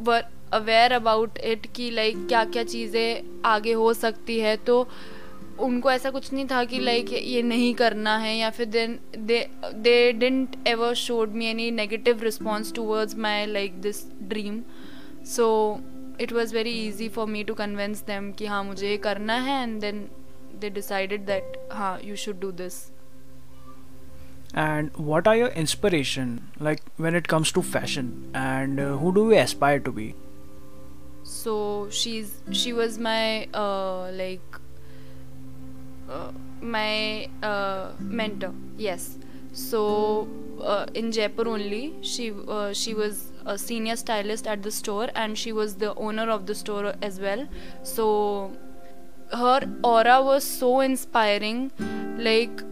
were 0.02 0.24
aware 0.54 0.92
about 0.92 1.38
it 1.44 1.68
कि 1.76 1.90
लाइक 1.92 2.26
क्या 2.28 2.44
क्या 2.48 2.64
चीज़ें 2.66 3.42
आगे 3.46 3.74
हो 3.74 3.94
सकती 3.96 4.40
है 4.40 4.56
तो 4.66 4.88
उनको 5.60 5.92
ऐसा 5.92 6.10
कुछ 6.12 6.32
नहीं 6.34 6.46
था 6.46 6.64
कि 6.66 6.80
लाइक 6.80 7.14
ये 7.14 7.42
नहीं 7.44 7.74
करना 7.76 8.18
है 8.18 8.36
या 8.38 8.50
फिर 8.50 8.66
then 8.68 9.00
they 9.18 9.40
they 9.66 10.12
didn't 10.14 10.56
ever 10.68 10.94
showed 10.98 11.34
me 11.34 11.46
any 11.46 11.70
negative 11.74 12.24
response 12.24 12.74
towards 12.74 13.16
my 13.18 13.46
like 13.46 13.82
this 13.82 14.06
dream 14.24 14.62
so 15.28 15.48
it 16.22 16.34
was 16.34 16.54
very 16.56 16.72
easy 16.80 17.10
for 17.10 17.28
me 17.28 17.44
to 17.44 17.54
convince 17.56 18.04
them 18.08 18.32
कि 18.32 18.46
हाँ 18.46 18.64
मुझे 18.64 18.90
ये 18.90 18.98
करना 19.00 19.40
है 19.42 19.62
and 19.64 19.80
then 19.82 20.08
they 20.60 20.70
decided 20.70 21.28
that 21.28 22.02
you 22.04 22.16
should 22.16 22.40
do 22.40 22.52
this. 22.52 22.92
And 24.54 24.96
what 24.96 25.28
are 25.28 25.36
your 25.36 25.50
inspiration 25.50 26.50
like 26.60 26.82
when 26.96 27.14
it 27.14 27.28
comes 27.28 27.52
to 27.54 27.62
fashion? 27.62 28.32
And 28.34 28.80
uh, 28.80 28.98
who 28.98 29.14
do 29.14 29.26
we 29.26 29.38
aspire 29.38 29.80
to 29.80 29.92
be? 29.92 30.16
So 31.24 31.90
she's 31.90 32.42
she 32.52 32.72
was 32.72 32.98
my 32.98 33.48
uh, 33.54 34.12
like 34.12 34.60
uh, 36.10 36.32
my 36.62 37.28
uh, 37.44 37.92
mentor 38.00 38.54
yes. 38.78 39.18
So 39.52 40.28
uh, 40.62 40.86
in 40.94 41.12
jaipur 41.12 41.48
only 41.50 41.96
she 42.02 42.32
uh, 42.48 42.72
she 42.74 42.94
was 42.94 43.34
a 43.46 43.58
senior 43.58 43.96
stylist 43.96 44.48
at 44.48 44.64
the 44.64 44.72
store 44.72 45.10
and 45.16 45.38
she 45.38 45.52
was 45.52 45.76
the 45.76 45.94
owner 45.96 46.30
of 46.30 46.46
the 46.46 46.56
store 46.56 46.94
as 47.02 47.20
well. 47.20 47.46
So 47.84 48.56
her 49.36 49.60
aura 49.84 50.22
was 50.22 50.44
so 50.44 50.80
inspiring, 50.80 51.72
like 52.18 52.64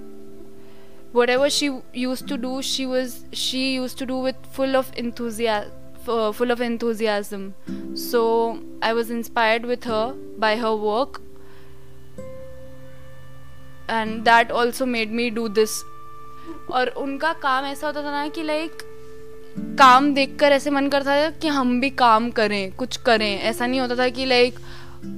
whatever 1.12 1.50
she 1.50 1.72
used 1.93 2.27
to 2.27 2.38
do, 2.38 2.62
she 2.62 2.86
was 2.86 3.24
she 3.34 3.63
used 3.75 3.98
to 4.00 4.05
do 4.05 4.17
with 4.17 4.36
full 4.51 4.75
of 4.75 4.91
enthusiasm. 4.98 5.79
uh, 6.08 6.32
full 6.32 6.51
of 6.51 6.62
enthusiasm. 6.62 7.53
So 7.96 8.60
I 8.82 8.93
was 8.93 9.10
inspired 9.10 9.65
with 9.65 9.84
her 9.86 10.13
by 10.38 10.55
her 10.58 10.75
work 10.75 11.22
and 13.89 14.22
that 14.24 14.51
also 14.51 14.86
made 14.86 15.12
me 15.12 15.29
do 15.29 15.48
this 15.48 15.72
और 16.72 16.88
उनका 16.98 17.32
काम 17.41 17.65
ऐसा 17.65 17.88
होता 17.88 18.01
था 18.03 18.12
ना 18.12 18.27
कि 18.36 18.43
like 18.43 18.84
काम 19.79 20.13
देखकर 20.13 20.51
ऐसे 20.51 20.70
मन 20.70 20.88
करता 20.89 21.15
था 21.15 21.29
कि 21.41 21.48
हम 21.48 21.79
भी 21.82 21.89
काम 22.01 22.29
करें 22.38 22.72
कुछ 22.77 22.98
करें 23.05 23.39
ऐसा 23.39 23.65
नहीं 23.65 23.79
होता 23.79 23.96
था 23.96 24.08
कि 24.10 24.25
लाइक 24.25 24.60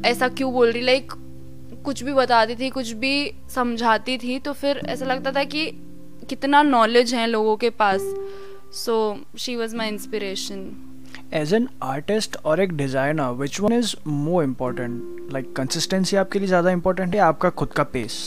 ऐसा 0.06 0.28
क्यों 0.28 0.52
बोल 0.54 0.72
रही 0.72 0.82
लाइक 0.82 1.14
कुछ 1.86 2.04
भी 2.04 2.14
बताती 2.14 2.56
थी 2.56 2.70
कुछ 2.70 2.92
भी 3.02 3.14
समझाती 3.56 4.18
थी 4.18 4.40
तो 4.40 4.54
फिर 4.54 4.82
ऐसा 4.88 5.06
लगता 5.06 5.32
था 5.32 5.44
कि 5.44 5.66
कितना 6.30 6.62
नॉलेज 6.64 7.14
है 7.16 7.26
लोगों 7.28 7.56
के 7.58 7.70
पास। 7.82 8.02
So 8.76 8.96
she 9.38 9.56
was 9.56 9.76
my 9.76 9.88
inspiration 9.90 10.70
as 11.34 11.54
an 11.54 11.68
artist 11.84 12.38
और 12.46 12.62
एक 12.62 12.76
designer 12.78 13.32
which 13.42 13.60
one 13.62 13.74
is 13.74 13.96
more 14.08 14.44
important 14.44 15.32
like 15.34 15.54
consistency 15.56 16.16
आपके 16.16 16.40
लिए 16.40 16.48
ज़्यादा 16.48 16.72
इम्पोर्टेंट 16.72 17.16
है 17.16 17.22
आपका 17.22 17.50
खुद 17.62 17.74
का 17.74 17.84
pace 17.94 18.20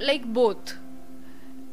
like 0.00 0.26
both 0.34 0.74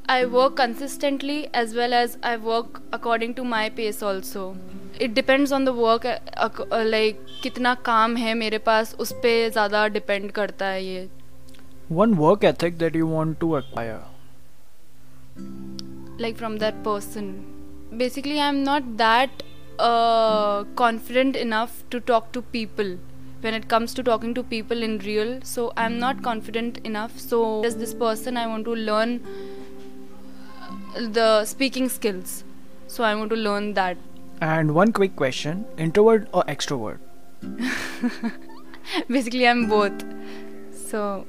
I 0.09 0.23
work 0.25 0.53
consistently 0.57 1.39
as 1.55 1.75
well 1.77 1.93
as 1.93 2.17
I 2.25 2.35
work 2.43 2.81
according 2.93 3.33
to 3.35 3.43
my 3.43 3.69
pace 3.69 4.03
also. 4.03 4.41
It 4.99 5.15
depends 5.15 5.51
on 5.51 5.65
the 5.65 5.73
work 5.73 6.05
uh, 6.05 6.19
uh, 6.37 6.83
कितना 7.43 7.73
काम 7.85 8.15
है 8.17 8.33
मेरे 8.33 8.57
पास 8.67 8.95
उस 8.99 9.11
पर 9.23 9.49
ज़्यादा 9.53 9.87
डिपेंड 9.87 10.31
करता 10.31 10.65
है 10.65 10.83
ये 10.85 11.09
One 11.89 12.15
work 12.17 12.43
ethic 12.43 12.77
that 12.77 12.95
you 12.95 13.07
want 13.07 13.39
to 13.39 13.55
acquire. 13.57 14.01
Like 16.17 16.37
from 16.37 16.57
that 16.59 16.83
person. 16.83 17.33
Basically, 17.97 18.39
I'm 18.39 18.63
not 18.63 18.95
that 18.97 19.43
uh, 19.79 20.63
confident 20.75 21.35
enough 21.35 21.83
to 21.89 21.99
talk 21.99 22.31
to 22.31 22.41
people 22.41 22.97
when 23.41 23.53
it 23.53 23.67
comes 23.67 23.93
to 23.95 24.03
talking 24.03 24.33
to 24.35 24.43
people 24.43 24.81
in 24.81 24.97
real. 24.99 25.39
So 25.43 25.73
I'm 25.75 25.99
not 25.99 26.23
confident 26.23 26.77
enough. 26.85 27.19
So 27.19 27.63
as 27.63 27.75
this 27.75 27.93
person, 27.93 28.37
I 28.37 28.47
want 28.47 28.65
to 28.65 28.75
learn 28.75 29.19
the 30.95 31.45
speaking 31.45 31.89
skills. 31.89 32.43
So 32.87 33.03
I 33.03 33.15
want 33.15 33.29
to 33.31 33.35
learn 33.35 33.73
that. 33.73 33.97
And 34.42 34.74
one 34.74 34.92
quick 34.92 35.16
question 35.16 35.64
introvert 35.76 36.28
or 36.32 36.44
extrovert? 36.44 36.98
Basically, 39.08 39.46
I'm 39.48 39.68
both. 39.68 40.04
So 40.72 41.26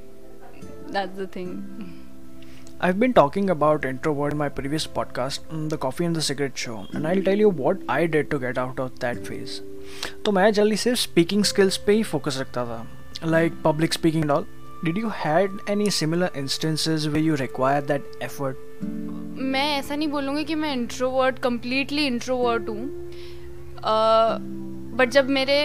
that's 0.88 1.16
the 1.16 1.26
thing. 1.26 1.96
I've 2.82 2.98
been 2.98 3.12
talking 3.12 3.50
about 3.50 3.84
introvert 3.84 4.32
in 4.32 4.38
my 4.38 4.48
previous 4.48 4.86
podcast, 4.86 5.40
mm, 5.50 5.68
The 5.68 5.76
Coffee 5.76 6.06
and 6.06 6.16
the 6.16 6.22
Cigarette 6.22 6.56
Show, 6.56 6.86
and 6.94 7.06
I'll 7.06 7.22
tell 7.22 7.36
you 7.36 7.50
what 7.50 7.82
I 7.88 8.06
did 8.06 8.30
to 8.30 8.38
get 8.38 8.56
out 8.56 8.80
of 8.80 8.98
that 9.00 9.26
phase. 9.26 9.60
तो 10.24 10.32
मैं 10.32 10.52
जल्दी 10.52 10.76
सिर्फ 10.76 10.98
speaking 10.98 11.44
skills 11.44 11.76
पे 11.86 11.92
ही 11.92 12.02
focus 12.12 12.38
रखता 12.40 12.64
था 12.66 12.86
like 13.30 13.60
public 13.64 13.92
speaking 13.92 14.24
and 14.24 14.30
all 14.30 14.46
did 14.85 14.97
you 14.97 15.09
had 15.15 15.57
any 15.69 15.89
similar 15.91 16.31
instances 16.37 17.05
way 17.07 17.19
you 17.19 17.35
require 17.35 17.85
that 17.85 18.11
effort 18.23 18.83
मैं 19.41 19.77
ऐसा 19.77 19.95
नहीं 19.95 20.07
बोलूँगी 20.07 20.43
कि 20.43 20.55
मैं 20.55 20.73
इंट्रोवर्ट 20.73 21.39
कम्प्लीटली 21.39 22.05
इंट्रोवर्ट 22.07 22.69
हूँ। 22.69 23.11
बट 24.97 25.09
जब 25.09 25.29
मेरे 25.29 25.57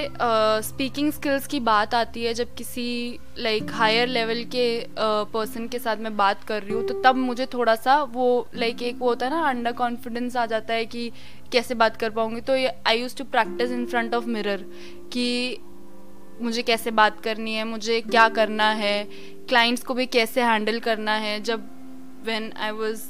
स्पीकिंग 0.63 1.09
uh, 1.09 1.15
स्किल्स 1.15 1.47
की 1.47 1.61
बात 1.61 1.95
आती 1.95 2.25
है 2.25 2.35
जब 2.35 2.55
किसी 2.55 3.19
लाइक 3.39 3.71
हायर 3.71 4.09
लेवल 4.09 4.43
के 4.45 4.87
पर्सन 4.99 5.65
uh, 5.65 5.71
के 5.73 5.79
साथ 5.79 5.97
मैं 5.97 6.17
बात 6.17 6.45
कर 6.45 6.63
रही 6.63 6.75
हूँ 6.75 6.87
तो 6.89 7.03
तब 7.03 7.17
मुझे 7.17 7.47
थोड़ा 7.47 7.75
सा 7.75 8.03
वो 8.03 8.49
लाइक 8.55 8.75
like, 8.75 8.89
एक 8.89 8.99
वो 8.99 9.09
होता 9.09 9.27
है 9.27 9.33
ना 9.33 9.49
अंडर 9.49 9.73
कॉन्फिडेंस 9.73 10.37
आ 10.37 10.47
जाता 10.47 10.75
है 10.75 10.87
कि 10.87 11.11
कैसे 11.53 11.75
बात 11.75 11.97
कर 11.97 12.11
पाऊँगी। 12.11 12.41
तो 12.41 12.53
I 12.87 13.01
use 13.01 13.17
to 13.17 13.25
practice 13.25 13.71
in 13.71 13.87
front 13.87 14.15
of 14.15 14.27
mirror 14.27 14.65
कि 15.13 15.59
मुझे 16.43 16.63
कैसे 16.63 16.91
बात 16.91 17.21
करनी 17.21 17.55
है, 17.55 17.65
मुझे 17.65 18.01
क्या 18.01 18.29
करना 18.29 18.71
है 18.75 19.05
क्लाइंट्स 19.49 19.85
को 19.85 19.95
भी 19.95 20.07
कैसे 20.07 20.43
हैंडल 20.43 20.79
करना 20.81 21.15
है, 21.17 21.41
जब 21.43 21.69
when 22.27 22.53
I 22.57 22.71
was 22.71 23.03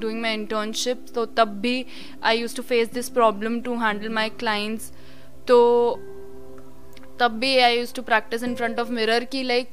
doing 0.00 0.20
my 0.22 0.34
internship 0.34 1.06
तो 1.14 1.24
तब 1.36 1.48
भी 1.60 1.84
I 2.24 2.38
use 2.38 2.56
to 2.56 2.62
face 2.62 2.92
this 2.92 3.08
problem 3.08 3.60
to 3.60 3.76
handle 3.78 4.08
my 4.08 4.30
clients 4.38 4.92
तो 5.48 5.58
तब 7.20 7.38
भी 7.40 7.56
I 7.58 7.78
use 7.78 7.94
to 7.94 8.02
practice 8.02 8.42
in 8.42 8.54
front 8.54 8.80
of 8.80 8.90
mirror 8.92 9.24
की 9.24 9.42
लाइक 9.42 9.68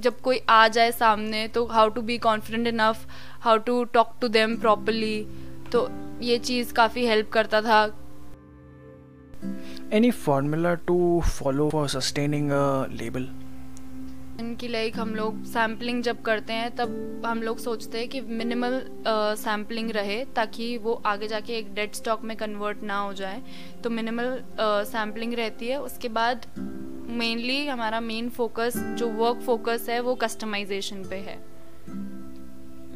जब 0.00 0.20
कोई 0.20 0.40
आ 0.48 0.66
जाए 0.68 0.92
सामने 0.92 1.46
तो 1.48 1.64
how 1.66 1.88
to 1.88 2.02
be 2.02 2.18
confident 2.18 2.66
enough 2.66 3.06
how 3.40 3.58
to 3.66 3.82
talk 3.94 4.14
to 4.20 4.28
them 4.28 4.56
properly 4.56 5.20
तो 5.72 5.88
ये 6.22 6.38
चीज़ 6.38 6.72
काफ़ी 6.72 7.06
हेल्प 7.06 7.30
करता 7.32 7.60
था 7.62 7.84
any 9.92 10.10
formula 10.10 10.74
to 10.86 11.20
follow 11.20 11.68
for 11.70 11.88
sustaining 11.88 12.50
a 12.50 12.86
label 12.92 13.28
इनकी 14.40 14.68
लाइक 14.68 14.96
हम 14.98 15.14
लोग 15.14 15.44
सैम्पलिंग 15.44 16.02
जब 16.02 16.22
करते 16.22 16.52
हैं, 16.52 16.70
तब 16.76 17.22
हम 17.26 17.42
लोग 17.42 17.58
सोचते 17.58 17.98
हैं 17.98 18.08
कि 18.08 18.20
मिनिमल 18.20 18.80
सैम्पलिंग 19.38 19.90
रहे 19.90 20.24
ताकि 20.36 20.76
वो 20.78 20.92
आगे 21.06 21.28
जाके 21.28 21.52
एक 21.58 21.72
डेड 21.74 21.92
स्टॉक 21.94 22.22
में 22.22 22.36
कन्वर्ट 22.36 22.82
ना 22.82 22.98
हो 22.98 23.12
जाए। 23.12 23.42
तो 23.84 23.90
मिनिमल 23.90 24.42
सैम्पलिंग 24.60 25.34
रहती 25.34 25.68
है। 25.68 25.80
उसके 25.80 26.08
बाद 26.10 26.46
मेनली 27.10 27.66
हमारा 27.66 28.00
मेन 28.00 28.28
फोकस 28.28 28.76
जो 28.98 29.08
वर्क 29.08 29.40
फोकस 29.40 29.86
है, 29.88 30.00
वो 30.00 30.14
कस्टमाइजेशन 30.14 31.04
पे 31.10 31.16
है। 31.16 31.38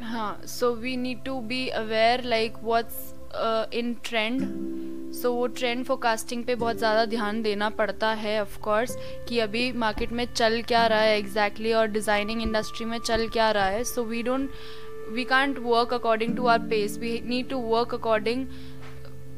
हाँ 0.03 0.41
so 0.49 0.75
we 0.75 0.97
need 0.97 1.25
to 1.25 1.41
be 1.41 1.67
aware 1.69 2.25
like 2.25 2.57
what's 2.65 3.15
in 3.75 3.95
trend 4.05 4.41
so 5.13 5.33
वो 5.33 5.47
ट्रेंड 5.49 5.85
फोकास्टिंग 5.85 6.45
पे 6.45 6.55
बहुत 6.55 6.79
ज़्यादा 6.79 7.05
ध्यान 7.07 7.41
देना 7.43 7.69
पड़ता 7.71 8.09
है 8.15 8.41
ऑफ़ 8.41 8.59
कोर्स 8.61 8.97
कि 9.29 9.39
अभी 9.41 9.71
मार्केट 9.75 10.13
में 10.13 10.25
चल 10.35 10.61
क्या 10.63 10.87
रहा 10.87 11.01
है 11.01 11.17
एग्जैक्टली 11.19 11.65
exactly, 11.65 11.81
और 11.81 11.87
डिज़ाइनिंग 11.93 12.43
इंडस्ट्री 12.43 12.87
में 12.87 12.99
चल 12.99 13.29
क्या 13.29 13.51
रहा 13.51 13.67
है। 13.67 13.83
So 13.85 14.05
we 14.05 14.23
don't 14.23 14.51
we 15.13 15.25
can't 15.25 15.59
work 15.59 15.95
according 15.95 16.37
to 16.37 16.47
our 16.47 16.59
pace 16.69 16.99
we 16.99 17.21
need 17.27 17.49
to 17.49 17.59
work 17.69 17.95
according 17.95 18.47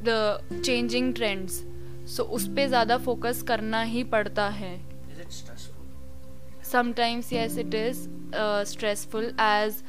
the 0.05 0.61
changing 0.65 1.15
trends 1.15 1.63
so 2.17 2.23
उस 2.25 2.47
पर 2.49 2.67
ज़्यादा 2.69 2.97
फोकस 2.99 3.43
करना 3.49 3.83
ही 3.83 4.05
पड़ता 4.07 4.49
है। 4.51 4.79
Sometimes 6.73 7.33
yes 7.33 7.59
it 7.59 7.75
is 7.75 8.09
stressful 8.71 9.25
as 9.41 9.83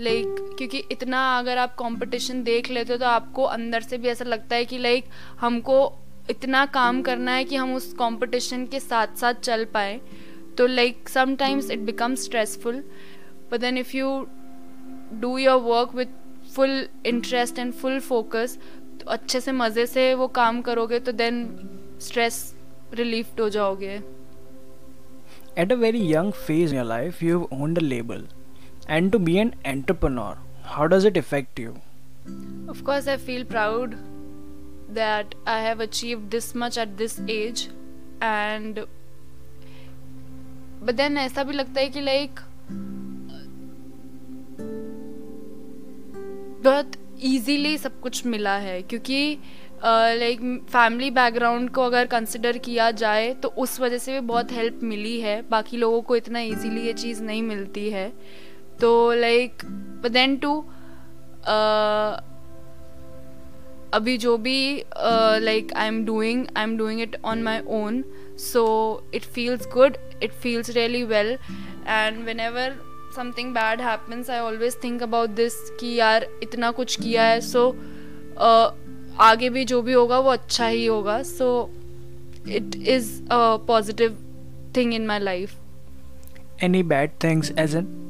like 0.00 0.26
like, 0.26 0.56
क्योंकि 0.58 0.78
इतना 0.92 1.38
अगर 1.38 1.58
आप 1.58 1.74
कंपटीशन 1.74 2.42
देख 2.42 2.70
लेते 2.70 2.92
हो 2.92 2.98
तो 2.98 3.06
आपको 3.06 3.42
अंदर 3.42 3.80
से 3.80 3.98
भी 3.98 4.08
ऐसा 4.08 4.24
लगता 4.24 4.56
है 4.56 4.64
कि 4.64 4.78
लाइक 4.78 5.04
like, 5.04 5.40
हमको 5.40 5.92
इतना 6.30 6.64
काम 6.66 7.02
करना 7.02 7.32
है 7.32 7.44
कि 7.44 7.56
हम 7.56 7.74
उस 7.74 7.92
कंपटीशन 7.92 8.66
के 8.66 8.80
साथ 8.80 9.16
साथ 9.16 9.34
चल 9.34 9.64
पाए 9.64 10.00
तो 10.58 10.66
like 10.66 11.08
sometimes 11.08 11.70
it 11.70 11.78
become 11.78 12.14
stressful 12.14 12.82
but 13.50 13.60
then 13.60 13.78
if 13.78 13.96
you 13.96 14.26
do 15.20 15.36
your 15.38 15.60
work 15.60 15.94
with 15.94 16.06
full 16.54 16.88
interest 17.06 17.58
and 17.58 17.72
full 17.72 17.98
focus 18.00 18.58
तो 19.00 19.10
अच्छे 19.10 19.40
से 19.40 19.52
मज़े 19.52 19.86
से 19.86 20.12
वो 20.14 20.28
काम 20.40 20.60
करोगे 20.62 21.00
तो 21.00 21.12
देन 21.12 21.46
स्ट्रेस 22.02 22.54
रिलीफ 22.94 23.40
हो 23.40 23.48
जाओगे 23.48 24.00
At 25.58 25.70
a 25.72 25.76
very 25.76 26.00
young 26.00 26.32
phase 26.32 26.72
in 26.72 26.76
your 26.76 26.84
life, 26.84 27.20
you've 27.22 27.46
owned 27.50 27.78
a 27.78 27.84
label. 27.84 28.24
And 28.88 29.12
to 29.12 29.18
be 29.18 29.38
an 29.38 29.54
entrepreneur 29.64 30.36
how 30.64 30.86
does 30.86 31.04
it 31.04 31.16
affect 31.16 31.58
you 31.58 31.74
of 32.68 32.84
course 32.84 33.06
i 33.06 33.16
feel 33.16 33.44
proud 33.44 33.96
that 34.90 35.34
i 35.46 35.60
have 35.60 35.80
achieved 35.80 36.30
this 36.30 36.54
much 36.54 36.78
at 36.78 36.96
this 36.96 37.20
age 37.28 37.68
and 38.20 38.84
but 40.82 40.96
then 40.96 41.16
ऐसा 41.18 41.44
भी 41.44 41.52
लगता 41.52 41.80
है 41.80 41.88
कि 41.88 42.00
like 42.00 42.40
बहुत 46.62 46.96
easily 47.24 47.76
सब 47.78 48.00
कुछ 48.00 48.24
मिला 48.26 48.56
है 48.58 48.80
क्योंकि 48.82 49.38
लाइक 49.84 50.40
फैमिली 50.70 51.10
बैकग्राउंड 51.10 51.70
को 51.70 51.82
अगर 51.82 52.06
कंसिडर 52.06 52.58
किया 52.58 52.90
जाए 52.90 53.32
तो 53.42 53.48
उस 53.58 53.78
वजह 53.80 53.98
से 53.98 54.12
भी 54.12 54.26
बहुत 54.26 54.52
हेल्प 54.52 54.80
मिली 54.82 55.20
है 55.20 55.40
बाकी 55.50 55.76
लोगों 55.76 56.00
को 56.02 56.16
इतना 56.16 56.40
इजीली 56.40 56.86
ये 56.86 56.92
चीज़ 56.92 57.22
नहीं 57.22 57.42
मिलती 57.42 57.88
है 57.90 58.12
तो 58.80 59.12
लाइक 59.12 59.62
देन 60.12 60.36
टू 60.36 60.64
अभी 63.94 64.16
जो 64.18 64.36
भी 64.36 64.84
like 65.40 65.72
I 65.72 65.88
am 65.88 66.04
doing 66.04 66.46
I 66.56 66.64
am 66.64 66.76
doing 66.78 67.00
it 67.00 67.16
on 67.24 67.42
my 67.42 67.60
own 67.66 68.04
so 68.38 68.64
it 69.14 69.22
feels 69.22 69.66
good 69.66 69.96
it 70.22 70.32
feels 70.32 70.70
really 70.70 71.02
well 71.04 71.38
and 71.88 72.24
whenever 72.40 72.76
something 73.16 73.54
bad 73.54 73.80
happens 73.80 74.30
I 74.30 74.38
always 74.38 74.76
think 74.84 75.02
about 75.02 75.30
this 75.30 75.54
कि 75.80 75.94
यार 75.94 76.26
इतना 76.42 76.70
कुछ 76.70 77.00
किया 77.00 77.24
है 77.24 77.40
सो 77.40 77.68
so, 77.68 77.76
uh, 78.36 79.20
आगे 79.20 79.48
भी 79.50 79.64
जो 79.64 79.82
भी 79.82 79.92
होगा 79.92 80.18
वो 80.18 80.30
अच्छा 80.30 80.66
ही 80.66 80.86
होगा. 80.86 81.22
So 81.22 81.70
it 82.48 82.74
is 82.88 83.20
positive 83.66 84.18
thing 84.76 84.94
in 84.94 85.06
my 85.06 85.18
life 85.18 85.54
any 86.62 86.82
bad 86.82 87.10
things 87.24 87.52
as 87.58 87.76
an 87.76 88.05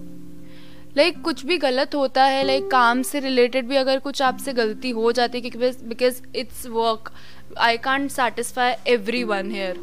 like 0.97 1.21
कुछ 1.23 1.45
भी 1.47 1.57
गलत 1.59 1.95
होता 1.95 2.25
है 2.25 2.45
लाइक 2.47 2.71
काम 2.71 3.03
से 3.03 3.21
रिलेटेड 3.21 3.67
भी 3.69 3.77
अगर 3.77 3.99
कुछ 3.99 4.23
आपसे 4.23 4.53
गलती 4.53 4.91
हो 4.91 5.13
जाती 5.13 5.41
है 5.41 5.71
because 5.89 6.23
it's 6.37 6.67
work 6.67 7.13
I 7.59 7.77
can't 7.79 8.11
satisfy 8.11 8.75
everyone 9.25 9.51
here 9.51 9.81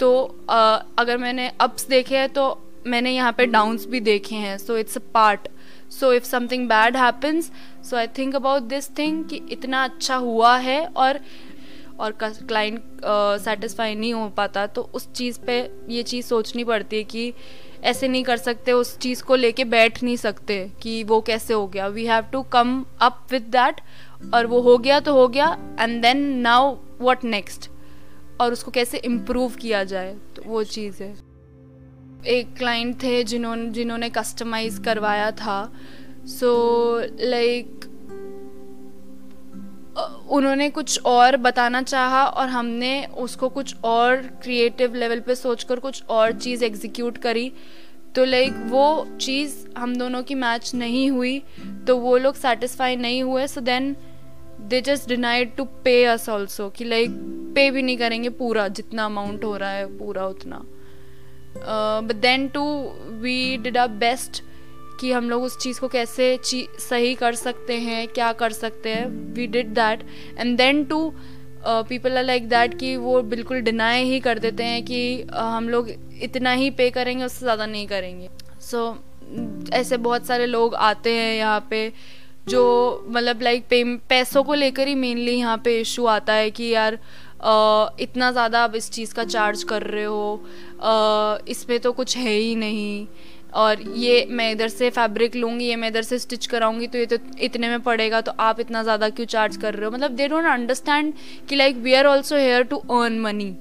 तो 0.00 0.10
uh, 0.50 0.82
अगर 0.98 1.16
मैंने 1.18 1.50
अप्स 1.60 1.86
देखे 1.88 2.16
हैं 2.16 2.28
तो 2.28 2.46
मैंने 2.86 3.10
यहाँ 3.10 3.32
पे 3.32 3.46
डाउन्स 3.46 3.86
भी 3.86 4.00
देखे 4.00 4.34
हैं 4.36 4.56
so 4.58 4.76
it's 4.76 4.96
a 4.96 5.00
part 5.14 5.48
so 5.90 6.12
if 6.12 6.24
something 6.24 6.68
bad 6.68 6.96
happens 6.96 7.50
so 7.90 7.96
I 7.96 8.06
think 8.18 8.34
about 8.36 8.62
this 8.62 8.90
thing 8.98 9.24
कि 9.24 9.40
इतना 9.50 9.84
अच्छा 9.84 10.16
हुआ 10.16 10.56
है 10.58 10.84
और 10.86 11.20
और 11.98 12.12
क्लाइंट 12.22 12.82
सेटिस्फाई 13.44 13.92
uh, 13.92 13.98
नहीं 14.00 14.12
हो 14.14 14.28
पाता 14.28 14.66
तो 14.66 14.82
उस 14.94 15.10
चीज़ 15.12 15.40
पे 15.46 15.58
ये 15.88 16.02
चीज़ 16.02 16.26
सोचनी 16.26 16.64
पड़ती 16.64 16.96
है 16.96 17.04
कि 17.04 17.32
ऐसे 17.84 18.08
नहीं 18.08 18.24
कर 18.24 18.36
सकते 18.36 18.72
उस 18.72 18.98
चीज़ 18.98 19.22
को 19.22 19.34
लेके 19.34 19.64
बैठ 19.64 20.02
नहीं 20.02 20.16
सकते 20.16 20.70
कि 20.82 21.04
वो 21.04 21.20
कैसे 21.20 21.54
हो 21.54 21.66
गया। 21.66 21.86
We 21.86 22.04
have 22.06 22.22
to 22.22 22.42
come 22.42 22.84
up 23.00 23.26
with 23.30 23.42
that 23.42 23.80
और 24.34 24.46
वो 24.46 24.60
हो 24.60 24.78
गया 24.78 25.00
तो 25.00 25.12
हो 25.12 25.28
गया 25.28 25.58
and 25.80 26.02
then 26.02 26.22
now 26.38 26.76
what 27.00 27.24
next 27.24 27.70
और 28.40 28.52
उसको 28.52 28.70
कैसे 28.70 28.98
इम्प्रूव 28.98 29.52
किया 29.52 29.84
जाए? 29.84 30.16
तो 30.36 30.42
वो 30.46 30.64
चीज़ 30.64 31.02
है। 31.02 31.16
एक 32.26 32.56
क्लाइंट 32.56 33.02
थे 33.02 33.24
जिन्होंने 33.24 33.70
जिन्होंने 33.70 34.10
कस्टमाइज 34.10 34.82
करवाया 34.84 35.30
था। 35.30 35.72
सो 36.26 37.00
so, 37.00 37.08
लाइक 37.20 37.74
like, 37.74 37.87
उन्होंने 40.30 40.68
कुछ 40.70 41.00
और 41.06 41.36
बताना 41.38 41.82
चाहा 41.82 42.24
और 42.24 42.48
हमने 42.48 43.04
उसको 43.18 43.48
कुछ 43.48 43.74
और 43.84 44.16
क्रिएटिव 44.42 44.94
लेवल 44.94 45.20
पे 45.20 45.34
सोचकर 45.34 45.78
कुछ 45.78 46.02
और 46.10 46.32
चीज़ 46.32 46.64
एग्जीक्यूट 46.64 47.18
करी। 47.18 47.52
तो 48.14 48.24
लाइक 48.24 48.54
वो 48.66 49.06
चीज़ 49.20 49.56
हम 49.78 49.94
दोनों 49.96 50.22
की 50.22 50.34
मैच 50.34 50.74
नहीं 50.74 51.10
हुई 51.10 51.38
तो 51.86 51.96
वो 51.96 52.16
लोग 52.16 52.34
सेटिस्फाई 52.36 52.96
नहीं 52.96 53.22
हुए। 53.22 53.46
So 53.46 53.60
then 53.60 53.94
they 54.60 54.80
just 54.80 55.08
denied 55.08 55.54
to 55.56 55.64
pay 55.84 56.04
us 56.04 56.28
also 56.28 56.68
कि 56.68 56.84
लाइक 56.84 57.10
पे 57.54 57.70
भी 57.70 57.82
नहीं 57.82 57.96
करेंगे 57.98 58.28
पूरा, 58.30 58.66
जितना 58.68 59.04
अमाउंट 59.04 59.44
हो 59.44 59.56
रहा 59.56 59.70
है 59.70 59.86
पूरा 59.98 60.26
उतना। 60.26 60.62
But 62.04 62.16
then 62.16 62.48
too 62.48 62.64
we 63.20 63.56
did 63.56 63.78
our 63.78 63.88
best 63.98 64.42
कि 65.00 65.12
हम 65.12 65.30
लोग 65.30 65.42
उस 65.42 65.56
चीज़ 65.58 65.80
को 65.80 65.88
कैसे 65.88 66.36
ची, 66.44 66.66
सही 66.80 67.14
कर 67.14 67.34
सकते 67.36 67.78
हैं 67.80 68.06
क्या 68.08 68.32
कर 68.34 68.52
सकते 68.52 68.90
हैं। 68.90 69.06
We 69.34 69.46
did 69.46 69.74
that 69.74 70.06
and 70.38 70.56
then 70.58 70.84
too 70.84 71.12
people 71.66 72.16
are 72.18 72.24
like 72.24 72.48
that 72.48 72.78
कि 72.78 72.96
वो 72.96 73.20
बिल्कुल 73.24 73.60
डिनाई 73.60 74.04
ही 74.04 74.20
कर 74.20 74.38
देते 74.38 74.64
हैं 74.64 74.82
कि 74.84 75.24
uh, 75.24 75.34
हम 75.34 75.68
लोग 75.68 75.90
इतना 76.22 76.52
ही 76.52 76.70
पे 76.70 76.90
करेंगे 76.90 77.24
उससे 77.24 77.44
ज़्यादा 77.44 77.66
नहीं 77.66 77.86
करेंगे। 77.86 78.28
सो 78.60 78.78
so, 78.78 79.74
ऐसे 79.74 79.96
बहुत 79.98 80.26
सारे 80.26 80.46
लोग 80.46 80.74
आते 80.74 81.12
हैं 81.12 81.34
यहाँ 81.36 81.66
पे 81.70 81.92
जो 82.48 82.62
मतलब 83.08 83.42
लाइक 83.42 83.64
पे 83.70 83.82
पैसों 84.08 84.42
को 84.44 84.54
लेकर 84.54 84.88
ही 84.88 84.94
मेनली 84.94 85.32
यहाँ 85.32 85.56
पे 85.64 85.80
इशू 85.80 86.04
आता 86.06 86.32
है 86.32 86.50
कि 86.50 86.68
यार 86.68 86.94
uh, 86.94 88.00
इतना 88.00 88.30
ज़्यादा 88.32 88.62
आप 88.64 88.74
इस 88.74 88.90
चीज़ 88.90 89.14
का 89.14 89.24
चार्ज 89.26 89.62
कर 89.64 89.82
रहे 89.82 90.04
हो 90.04 90.40
uh, 90.76 91.48
इसमें 91.48 91.78
तो 91.80 91.92
कुछ 91.92 92.16
है 92.16 92.32
ही 92.32 92.54
नहीं। 92.56 93.06
और 93.54 93.80
ये 93.80 94.26
मैं 94.30 94.52
इधर 94.52 94.68
से 94.68 94.90
फैब्रिक 94.90 95.36
लूँगी 95.36 95.64
ये 95.64 95.76
मैं 95.76 95.88
इधर 95.88 96.02
से 96.02 96.18
स्टिच 96.18 96.46
कराऊँगी 96.46 96.86
तो 96.86 96.98
ये 96.98 97.06
तो 97.06 97.16
इतने 97.40 97.68
में 97.68 97.80
पड़ेगा 97.80 98.20
तो 98.20 98.32
आप 98.40 98.60
इतना 98.60 98.82
ज़्यादा 98.82 99.08
क्यों 99.08 99.26
चार्ज 99.26 99.56
कर 99.56 99.74
रहे 99.74 99.84
हो? 99.84 99.90
मतलब 99.90 100.10
दे 100.10 100.28
डोंट 100.28 100.44
अंडरस्टैंड 100.44 101.12
कि 101.48 101.56
like 101.56 101.76
we 101.76 101.94
are 101.94 102.06
also 102.06 102.36
here 102.36 102.62
to 102.62 102.76
earn 102.76 103.18
money 103.20 103.56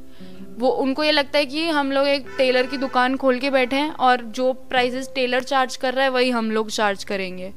वो 0.60 0.70
उनको 0.70 1.04
ये 1.04 1.12
लगता 1.12 1.38
है 1.38 1.46
कि 1.46 1.68
हम 1.70 1.92
लोग 1.92 2.08
एक 2.08 2.28
टेलर 2.38 2.68
की 2.68 2.78
दुकान 2.78 3.18
खोल 3.18 3.40
के 3.40 3.50
बैठे 3.50 3.76
हैं 3.76 3.92
और 3.92 4.22
जो 4.22 4.54
प्राइजेस 4.54 5.10
टेलर 5.16 5.44
चार्ज 5.44 5.76
कर 5.76 5.94
रहा 5.94 6.04
है 6.04 6.10
वही 6.10 6.30
हम 6.30 6.52
लोग 6.52 6.70
चार्ज 6.70 7.04
करेंगे। 7.04 7.54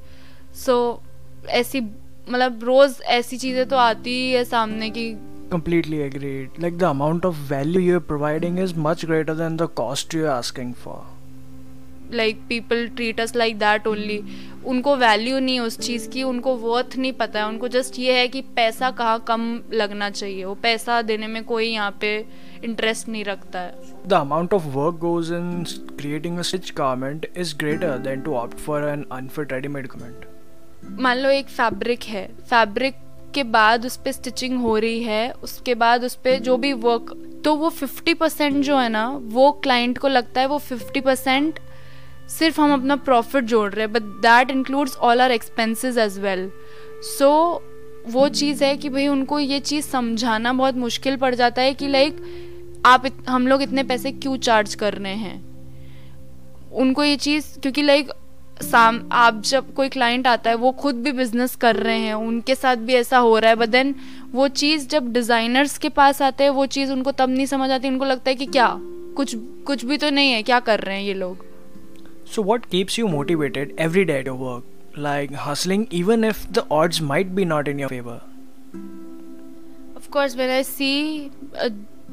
सो 0.55 1.03
so, 1.43 1.49
ऐसी 1.49 1.81
मतलब 2.31 2.65
रोज़ 2.65 3.03
ऐसी 3.03 3.39
चीज़ें 3.39 3.69
तो 3.69 3.77
आती 3.77 4.11
ही 4.11 4.33
है 4.33 4.45
सामने 4.45 4.91
की 4.91 5.15
completely 5.51 6.01
agreed. 6.03 6.59
Like 6.59 6.77
the 6.79 6.89
amount 6.89 7.25
of 7.25 7.35
value 7.35 7.81
you're 7.81 8.07
providing 8.11 8.59
is 8.59 8.75
much 8.75 9.07
greater 9.07 9.35
than 9.35 9.57
the 9.57 9.67
cost 9.81 10.15
you're 10.15 10.31
asking 10.35 10.75
for. 10.85 10.99
Like 12.15 12.41
people 12.49 12.87
treat 12.89 13.21
us 13.21 13.35
like 13.37 13.59
that 13.59 13.87
only 13.87 14.23
उनको 14.67 14.95
वैल्यू 14.97 15.39
नहीं 15.39 15.61
उस 15.61 15.79
चीज़ 15.79 16.09
की 16.09 16.23
उनको 16.23 16.55
वर्थ 16.57 16.97
नहीं 16.97 17.13
पता 17.13 17.41
है। 17.41 17.47
उनको 17.49 17.69
जस्ट 17.69 17.99
ये 17.99 18.19
है 18.19 18.27
कि 18.29 18.41
पैसा 18.57 18.91
कहाँ 18.91 19.19
कम 19.29 19.43
लगना 19.73 20.11
चाहिए। 20.11 20.45
वो 20.45 20.55
पैसा 20.63 21.01
देने 21.03 21.27
में 21.27 21.43
कोई 21.45 21.67
यहाँ 21.67 21.97
पे 22.01 22.15
इंटरेस्ट 22.65 23.09
नहीं 23.09 23.25
रखता 23.25 23.61
है। 23.61 23.75
The 24.07 24.13
amount 24.13 24.55
of 24.55 24.67
work 24.69 24.99
goes 25.01 25.33
in 25.33 25.65
creating 25.99 26.39
a 26.39 26.43
stitch 26.43 26.73
garment 26.79 27.27
is 27.37 27.55
greater 27.59 27.99
than 27.99 28.21
to 28.21 28.35
opt 28.37 28.59
for 28.59 28.89
an 28.89 29.05
unfit 29.13 29.53
readymade 29.53 29.87
garment 29.87 31.01
मान 31.01 31.19
लो 31.19 31.31
एक 31.31 31.49
फैब्रिक 31.49 32.03
है। 32.05 32.27
फैब्रिक 32.51 32.95
के 33.35 33.43
बाद 33.47 33.87
उस 33.87 33.97
पर 33.97 34.13
स्टिचिंग 34.13 34.61
हो 34.61 34.77
रही 34.79 35.03
है। 35.03 35.31
उसके 35.43 35.75
बाद 35.75 36.05
उस 36.05 36.15
पर 36.15 36.39
जो 36.41 36.57
भी 36.57 36.73
वर्क 36.85 37.13
तो 37.45 37.55
वो 37.57 37.69
फिफ्टी 37.71 38.15
परसेंट 38.15 38.63
जो 38.65 38.77
है 38.79 38.89
ना 38.89 39.07
वो 39.33 39.51
क्लाइंट 39.63 39.99
को 39.99 40.09
लगता 40.09 40.41
है 40.41 40.47
वो 40.47 40.59
फिफ्टी 40.59 41.01
परसेंट 41.01 41.59
सिर्फ़ 42.39 42.61
हम 42.61 42.73
अपना 42.73 42.97
प्रॉफिट 42.97 43.45
जोड़ 43.45 43.73
रहे 43.73 43.85
हैं 43.85 43.93
but 43.93 44.03
that 44.03 44.51
includes 44.51 44.97
all 44.97 45.21
our 45.21 45.33
expenses 45.33 45.97
as 45.99 46.19
well 46.19 46.51
so 47.19 47.63
वो 48.09 48.29
चीज़ 48.29 48.65
है 48.65 48.77
कि 48.77 48.89
भाई 48.89 49.07
उनको 49.09 49.39
ये 49.39 49.61
चीज़ 49.61 49.85
समझाना 49.85 50.53
बहुत 50.53 50.75
मुश्किल 50.75 51.17
पड़ 51.17 51.35
जाता 51.35 51.63
है 51.63 51.75
कि 51.75 51.89
लाइक 51.89 52.17
आप 52.87 53.07
इत, 53.07 53.15
हम 53.29 53.47
लोग 53.47 53.63
इतने 53.63 53.83
पैसे 53.83 54.13
क्यों 54.13 54.37
चार्ज 54.37 54.75
कर 54.75 54.95
रहे 54.95 55.13
हैं? 55.13 55.43
उनको 56.73 57.05
ये 57.05 57.17
चीज़ 57.17 57.61
क्योंकि 57.61 57.83
लाइक 57.83 58.11
साम 58.63 59.09
आप 59.13 59.43
जब 59.43 59.75
कोई 59.75 59.89
क्लाइंट 59.89 60.27
आता 60.27 60.51
है 60.51 60.57
वो 60.57 60.73
खुद 60.73 60.95
भी 60.95 61.13
बिज़नेस 61.13 61.57
कर 61.57 61.77
रहे 61.77 61.99
हैं 61.99 62.15
उनके 62.15 62.55
साथ 62.55 62.77
भी 62.77 62.95
ऐसा 62.95 63.19
हो 63.19 63.39
रहा 63.39 63.51
है 63.51 63.57
बट 63.57 63.69
देन 63.69 63.95
वो 64.33 64.49
चीज़ 64.49 64.89
जब 64.89 65.13
डिज़ाइनर्स 65.13 65.79
के 65.79 65.89
पास 65.89 66.23
आते 66.23 66.45
हैं 66.45 66.51
वो 66.51 66.67
चीज़ 66.67 66.93
उनको 66.93 67.13
तब 67.13 67.31
नहीं 67.31 67.47
समझ 67.47 67.71
आती 67.71 67.89
उनको 67.89 68.05
लगता 68.05 68.31
है 68.31 68.37
कि 68.37 68.47
क्या 68.47 68.77
कुछ 69.17 69.37
कुछ 69.37 69.85
भी 69.85 69.97
तो 69.97 70.11
नहीं 70.11 70.33
है 70.33 70.43
क्या 70.43 70.61
कर 70.61 70.81
रहे 70.81 70.97
हैं 70.97 71.05
ये 71.05 71.15
लोग? 71.15 71.50
So, 72.30 72.42
what 72.42 72.70
keeps 72.70 72.98
you 72.98 73.08
motivated 73.08 73.74
every 73.78 74.06
day 74.06 74.22
to 74.24 74.34
work? 74.34 74.64
Like 74.98 75.34
hustling, 75.34 75.88
even 75.92 76.24
if 76.24 76.46
the 76.52 76.66
odds 76.72 77.02
might 77.02 77.36
be 77.36 77.46
not 77.46 77.68
in 77.68 77.80
your 77.80 77.90
favor? 77.90 78.22
Of 79.96 80.10
course, 80.12 80.36
when 80.36 80.50
I 80.50 80.62
see 80.62 81.32
uh, 81.56 81.70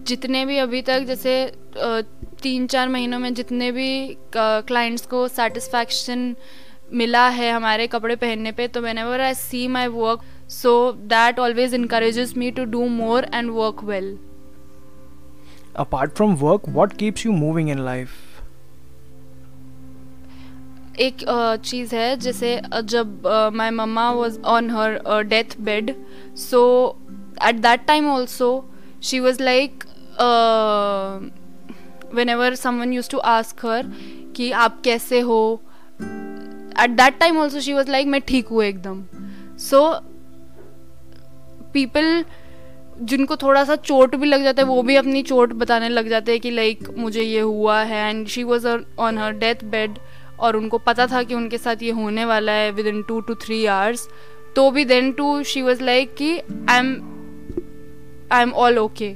जितने 0.06 0.44
भी 0.46 0.58
अभी 0.58 0.82
तक 0.82 1.04
जैसे 1.06 1.34
uh, 1.76 2.02
तीन 2.42 2.66
चार 2.66 2.88
महीनों 2.88 3.18
में 3.18 3.32
जितने 3.34 3.70
भी 3.72 3.90
क्लाइंट्स 4.36 5.02
uh, 5.02 5.08
को 5.10 5.26
सेटिस्फैक्शन 5.28 6.34
मिला 6.92 7.26
है 7.28 7.50
हमारे 7.50 7.86
कपड़े 7.86 8.16
पहनने 8.16 8.52
पे 8.52 8.66
तो 8.68 8.80
whenever 8.98 9.20
I 9.20 9.34
see 9.34 9.66
my 9.76 9.86
work 9.88 10.24
so 10.50 10.92
that 11.14 11.38
always 11.40 11.74
encourages 11.74 12.36
me 12.36 12.50
to 12.50 12.64
do 12.74 12.86
more 12.98 13.26
and 13.34 13.50
work 13.50 13.84
well 13.84 14.16
Apart 15.74 16.10
from 16.16 16.32
work, 16.38 16.66
what 16.68 16.98
keeps 16.98 17.22
you 17.24 17.32
moving 17.32 17.68
in 17.74 17.78
life? 17.84 18.25
एक 20.99 21.25
चीज़ 21.65 21.95
है 21.95 22.17
जैसे 22.17 22.61
जब 22.83 23.27
my 23.53 23.69
mamma 23.69 24.11
was 24.11 24.39
on 24.39 24.69
her 24.71 25.23
death 25.23 25.59
bed 25.61 25.93
so 26.35 26.61
at 27.47 27.55
that 27.55 27.85
time 27.85 28.09
also 28.09 28.49
she 29.03 29.19
was 29.19 29.43
like 29.43 29.83
whenever 32.29 32.55
someone 32.55 32.93
use 32.93 33.09
to 33.09 33.17
ask 33.17 33.65
her 33.65 33.91
कि 34.35 34.51
आप 34.51 34.81
कैसे 34.81 35.19
हो 35.19 35.61
at 36.81 36.89
that 36.89 37.19
time 37.19 37.37
also 37.37 37.59
she 37.59 37.73
was 37.73 37.91
like 37.91 38.07
मैं 38.07 38.21
ठीक 38.21 38.47
हूँ 38.47 38.63
एकदम. 38.63 39.03
सो 39.57 39.99
पीपल 41.73 42.25
जिनको 43.01 43.35
थोड़ा 43.35 43.63
सा 43.63 43.75
चोट 43.75 44.15
भी 44.15 44.25
लग 44.25 44.43
जाता 44.43 44.61
है 44.61 44.67
वो 44.67 44.81
भी 44.83 44.95
अपनी 44.95 45.21
चोट 45.23 45.53
बताने 45.53 45.89
लग 45.89 46.09
जाते 46.09 46.31
हैं 46.31 46.41
कि 46.41 46.51
लाइक 46.51 46.79
like, 46.79 46.97
मुझे 46.97 47.21
ये 47.21 47.39
हुआ 47.39 47.79
है 47.81 48.09
and 48.09 48.27
she 48.27 48.43
was 48.43 48.67
on 48.99 49.17
her 49.17 49.31
death 49.31 49.63
bed 49.63 49.99
और 50.39 50.55
उनको 50.55 50.77
पता 50.87 51.07
था 51.07 51.21
कि 51.23 51.33
उनके 51.33 51.57
साथ 51.57 51.83
ये 51.83 51.91
होने 51.91 52.25
वाला 52.25 52.51
है 52.51 52.71
within 52.87 53.01
two 53.07 53.19
two 53.21 53.35
three 53.45 53.65
hours 53.75 54.07
तो 54.55 54.69
भी 54.71 54.85
then 54.85 55.11
too 55.11 55.43
she 55.43 55.61
was 55.61 55.83
like 55.83 56.15
कि 56.15 56.31
I 56.39 56.77
am 56.77 56.93
I 58.31 58.41
am 58.41 58.51
all 58.65 58.77
okay 58.79 59.13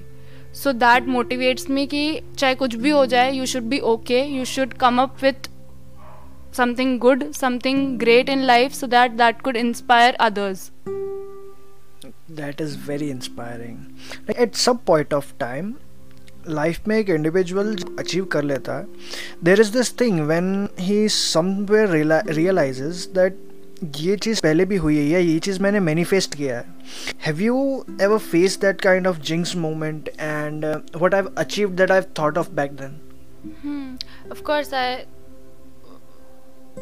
so 0.54 0.72
that 0.74 1.08
motivates 1.08 1.70
me 1.70 1.86
कि 1.88 2.22
चाहे 2.38 2.56
कुछ 2.56 2.76
भी 2.76 2.90
हो 2.90 3.06
जाए 3.06 3.32
you 3.34 3.46
should 3.46 3.64
be 3.64 3.80
okay 3.94 4.24
you 4.24 4.46
should 4.46 4.74
come 4.74 5.02
up 5.02 5.24
with 5.24 5.50
something 6.58 7.00
good 7.00 7.32
something 7.32 7.98
great 8.00 8.30
in 8.30 8.44
life 8.44 8.72
so 8.74 8.88
that 8.88 9.12
that 9.12 9.42
could 9.42 9.58
inspire 9.58 10.16
others 10.22 10.70
that 12.32 12.62
is 12.62 12.76
very 12.78 13.08
inspiring. 13.12 13.78
Like, 14.28 14.40
at 14.40 14.56
some 14.56 14.78
point 14.80 15.14
of 15.14 15.38
time 15.38 15.80
life 16.50 16.88
में 16.88 16.98
एक 16.98 17.10
individual 17.10 17.76
achieve 18.00 18.26
कर 18.26 18.44
लेता 18.44 18.78
है 18.78 18.86
there 19.44 19.62
is 19.62 19.72
this 19.74 20.00
thing 20.02 20.20
when 20.20 20.68
he 20.80 21.08
somewhere 21.10 21.90
realises 22.32 23.08
that 23.16 23.40
ये 23.98 24.16
चीज़ 24.16 24.42
पहले 24.42 24.66
भी 24.66 24.76
हुई 24.76 24.98
है 24.98 25.06
या 25.06 25.20
ये 25.20 25.40
चीज़ 25.40 25.60
मैंने 25.60 25.80
मैनिफेस्ट 25.80 26.36
किया 26.36 26.58
है। 26.58 26.66
Have 27.26 27.42
you 27.42 27.86
ever 28.02 28.18
face 28.18 28.60
that 28.60 28.82
kind 28.82 29.08
of 29.08 29.20
jinx 29.20 29.56
moment 29.56 30.10
and 30.20 30.66
what 30.66 31.14
I 31.14 31.22
achieve 31.38 31.72
that 31.72 31.92
I 31.92 32.02
thought 32.20 32.38
of 32.38 32.52
back 32.52 32.72
then 32.72 33.98
of 34.32 34.42
course 34.42 34.74
I 34.74 34.96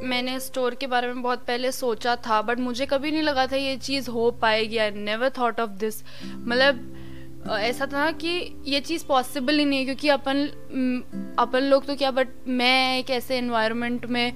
मैंने 0.04 0.40
स्टोर 0.40 0.76
के 0.76 0.88
बारे 0.88 1.08
में 1.08 1.22
बहुत 1.22 1.40
पहले 1.40 1.72
सोचा 1.72 2.16
था 2.16 2.42
बट 2.42 2.60
मुझे 2.60 2.86
कभी 2.86 3.12
नहीं 3.12 3.22
लगा 3.22 3.46
था 3.48 3.56
ये 3.56 3.76
चीज़ 3.78 4.10
हो 4.10 4.30
पाएगी। 4.32 4.78
I 4.78 4.92
never 4.92 5.30
thought 5.30 5.60
of 5.60 5.70
this 5.70 6.04
मतलब 6.26 6.99
ऐसा 7.48 7.86
था 7.86 8.12
कि 8.12 8.56
ये 8.66 8.80
चीज़ 8.80 9.06
पॉसिबल 9.06 9.60
ही 9.60 9.66
नहीं 9.66 9.80
है 9.80 9.86
क्योंकि 9.86 10.10
अपन 10.10 11.36
अपन 11.40 11.60
लोग 11.60 11.86
तो 11.86 11.96
क्या 11.96 12.12
बट 12.12 12.28
मैं 12.48 13.00
एक 13.00 13.10
ऐसे 13.10 13.38
इन्वायरमेंट 13.38 14.06
में 14.06 14.34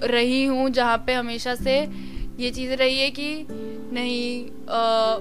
रही 0.00 0.44
हूँ 0.44 0.70
जहाँ 0.70 0.98
पे 1.06 1.14
हमेशा 1.14 1.54
से 1.54 1.88
ये 2.38 2.50
चीज़ 2.50 2.72
रही 2.72 3.00
है 3.00 3.10
कि 3.10 3.46
नहीं 3.92 4.46
अ, 4.68 5.18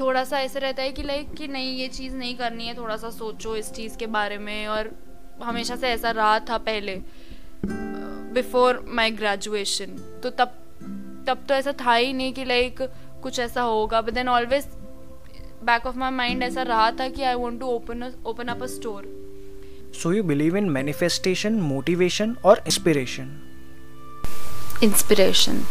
थोड़ा 0.00 0.24
सा 0.24 0.38
ऐसा 0.40 0.58
रहता 0.58 0.82
है 0.82 0.92
कि 0.92 1.02
लाइक 1.02 1.34
कि 1.34 1.48
नहीं 1.48 1.76
ये 1.76 1.88
चीज़ 1.88 2.16
नहीं 2.16 2.36
करनी 2.36 2.66
है 2.66 2.76
थोड़ा 2.76 2.96
सा 2.96 3.10
सोचो 3.10 3.56
इस 3.56 3.72
चीज़ 3.72 3.96
के 3.98 4.06
बारे 4.06 4.38
में। 4.38 4.66
और 4.66 4.90
हमेशा 5.42 5.76
से 5.76 5.88
ऐसा 5.88 6.10
रहा 6.10 6.38
था 6.38 6.58
पहले 6.58 7.00
बिफोर 8.32 8.84
माई 8.88 9.10
ग्रेजुएशन 9.10 9.86
तो 10.22 10.30
तब 10.30 10.58
तब 11.26 11.44
तो 11.48 11.54
ऐसा 11.54 11.72
था 11.72 11.94
ही 11.94 12.12
नहीं 12.12 12.32
कि 12.32 12.44
लाइक 12.44 12.80
कुछ 13.22 13.38
ऐसा 13.38 13.62
होगा 13.62 14.00
but 14.00 14.10
then 14.10 14.28
always 14.28 14.66
back 15.64 15.86
of 15.86 15.96
my 15.96 16.10
mind 16.10 16.42
ऐसा 16.42 16.62
रहा 16.62 16.90
था 16.90 17.08
कि 17.08 17.22
I 17.22 17.34
want 17.34 17.60
to 17.60 17.66
open 17.66 18.12
open 18.26 18.44
up 18.44 18.62
a 18.62 18.66
store 18.66 19.02
so 20.02 20.12
you 20.12 20.22
believe 20.22 20.56
in 20.56 20.70
manifestation 20.70 21.52
motivation 21.52 22.36
और 22.44 22.58
इंस्पिरेशन 22.66 23.38
इंस्पिरेशन 24.82 25.64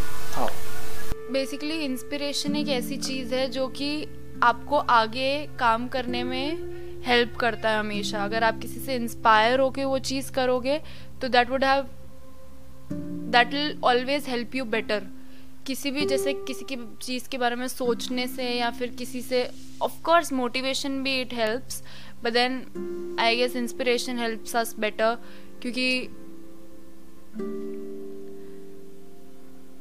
बेसिकली 1.32 1.74
इंस्पिरेशन 1.74 2.56
एक 2.56 2.68
ऐसी 2.68 2.96
चीज़ 2.96 3.34
है 3.34 3.50
जो 3.50 3.68
कि 3.68 4.06
आपको 4.42 4.76
आगे 4.76 5.46
काम 5.58 5.88
करने 5.88 6.24
में 6.24 6.58
हेल्प 7.06 7.36
करता 7.36 7.70
है 7.70 7.78
हमेशा। 7.78 8.24
अगर 8.24 8.44
आप 8.44 8.58
किसी 8.58 8.80
से 8.80 8.94
इंस्पायर 8.94 9.60
होके 9.60 9.84
वो 9.84 9.98
चीज़ 9.98 10.32
करोगे 10.32 10.80
तो 11.22 11.28
that 11.28 11.50
would 11.50 11.64
have 11.64 11.86
that 13.32 13.46
will 13.46 13.78
always 13.84 14.24
help 14.28 14.54
you 14.54 14.64
better 14.64 15.02
किसी 15.66 15.90
भी 15.90 16.04
जैसे 16.06 16.32
किसी 16.34 16.64
की 16.64 16.76
चीज़ 17.02 17.28
के 17.28 17.38
बारे 17.38 17.56
में 17.56 17.66
सोचने 17.68 18.26
से 18.26 18.48
या 18.50 18.70
फिर 18.70 18.94
किसी 18.98 19.20
से 19.22 19.48
ऑफ़ 19.82 20.00
कोर्स 20.02 20.32
मोटिवेशन 20.32 21.02
भी 21.02 21.20
it 21.20 21.34
helps 21.34 21.82
but 22.24 22.32
then 22.32 23.16
I 23.20 23.36
guess 23.36 23.56
inspiration 23.56 24.18
helps 24.18 24.56
us 24.56 24.74
better 24.78 25.18
क्योंकि 25.62 26.08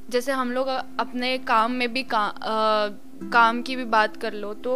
जैसे 0.09 0.31
हम 0.31 0.51
लोग 0.51 0.67
अपने 0.67 1.37
काम 1.37 1.71
में 1.71 1.91
भी 1.93 2.03
का, 2.03 2.19
आ, 2.19 2.87
काम 3.33 3.61
की 3.61 3.75
भी 3.75 3.85
बात 3.85 4.17
कर 4.17 4.33
लो 4.33 4.53
तो 4.53 4.73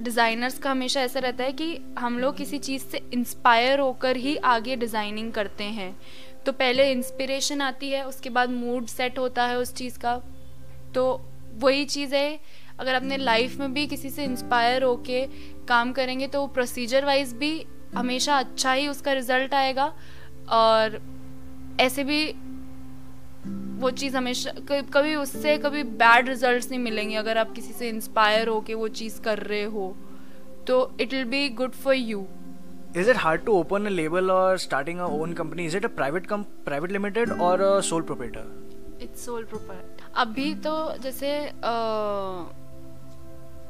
डिज़ाइनर्स 0.00 0.58
का 0.58 0.70
हमेशा 0.70 1.00
ऐसा 1.00 1.20
रहता 1.20 1.44
है 1.44 1.52
कि 1.52 1.78
हम 1.98 2.18
लोग 2.18 2.36
किसी 2.36 2.58
चीज़ 2.58 2.82
से 2.82 3.00
इंस्पायर 3.12 3.80
होकर 3.80 4.16
ही 4.16 4.36
आगे 4.36 4.76
डिज़ाइनिंग 4.76 5.32
करते 5.32 5.64
हैं। 5.64 5.96
तो 6.46 6.52
पहले 6.52 6.90
इंस्पिरेशन 6.92 7.60
आती 7.60 7.90
है 7.90 8.06
उसके 8.06 8.30
बाद 8.30 8.50
मूड 8.50 8.86
सेट 8.86 9.18
होता 9.18 9.46
है 9.46 9.58
उस 9.58 9.74
चीज़ 9.74 9.98
का। 9.98 10.14
तो 10.96 11.04
वही 11.54 11.84
चीज़ 11.84 12.14
है। 12.14 12.38
अगर 12.78 12.94
अपने 12.94 13.16
लाइफ 13.16 13.56
में 13.60 13.72
भी 13.74 13.86
किसी 13.86 14.10
से 14.10 14.24
इंस्पायर 14.24 14.82
होके 14.82 15.26
काम 15.68 15.92
करेंगे 15.92 16.26
तो 16.26 16.46
प्रोसीजर 16.46 17.04
वाइज 17.04 17.32
भी 17.34 17.52
हमेशा 17.94 18.38
अच्छा 18.38 18.72
ही 18.72 18.88
उसका 18.88 19.12
रिज़ल्ट 19.12 19.54
आएगा। 19.54 19.92
और 20.48 21.00
ऐसे 21.80 22.04
भी 22.04 22.24
वो 23.80 23.90
चीज़ 23.90 24.16
हमेशा 24.16 24.52
कभी 24.92 25.14
उससे 25.14 25.56
कभी 25.58 25.82
बैड 26.02 26.28
रिजल्ट्स 26.28 26.70
नहीं 26.70 26.80
मिलेंगे 26.80 27.16
अगर 27.16 27.38
आप 27.38 27.52
किसी 27.52 27.72
से 27.72 27.88
इंस्पायर 27.88 28.48
होके 28.48 28.74
वो 28.74 28.88
चीज़ 29.00 29.20
कर 29.20 29.38
रहे 29.38 29.64
हो। 29.64 29.94
तो 30.66 30.78
it 31.00 31.12
will 31.14 31.24
be 31.24 31.48
good 31.48 31.72
for 31.72 31.94
you 31.94 32.26
Is 33.00 33.08
it 33.12 33.18
hard 33.22 33.42
to 33.46 33.54
open 33.54 33.86
a 33.88 33.90
label 33.90 34.30
or 34.32 34.52
starting 34.60 35.00
a 35.00 35.08
own 35.16 35.32
company? 35.40 35.64
Is 35.70 35.74
it 35.74 35.86
a 35.88 35.90
private 35.96 36.28
com- 36.28 36.46
private 36.68 36.92
limited 36.96 37.32
or 37.46 37.54
a 37.64 37.72
sole 37.88 38.06
proprietor? 38.10 38.44
It's 39.02 39.24
sole 39.26 39.44
proper 39.44 39.95
अभी 40.22 40.54
तो 40.66 40.72
जैसे 41.02 41.30
अ, 41.46 41.72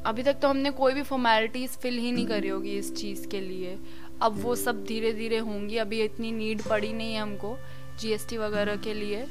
अभी 0.09 0.23
तक 0.23 0.39
तो 0.43 0.49
हमने 0.49 0.71
कोई 0.81 0.95
भी 0.95 1.03
formalities 1.03 1.71
fill 1.83 1.99
ही 1.99 2.11
नहीं 2.13 2.27
करी 2.27 2.49
होगी 2.49 2.77
इस 2.79 2.95
चीज़ 2.97 3.27
के 3.29 3.41
लिए 3.41 3.79
अब 4.23 4.39
वो 4.43 4.55
सब 4.57 4.85
धीरे 4.89 5.13
धीरे 5.13 5.39
होंगी 5.49 5.77
अभी 5.79 6.01
इतनी 6.03 6.31
नीड 6.33 6.63
पड़ी 6.69 6.93
नहीं 6.93 7.15
है 7.15 7.21
हमको 7.21 7.57
जीएसटी 8.01 8.37
वगैरह 8.39 8.77
के 8.85 8.95
लिए 8.95 9.25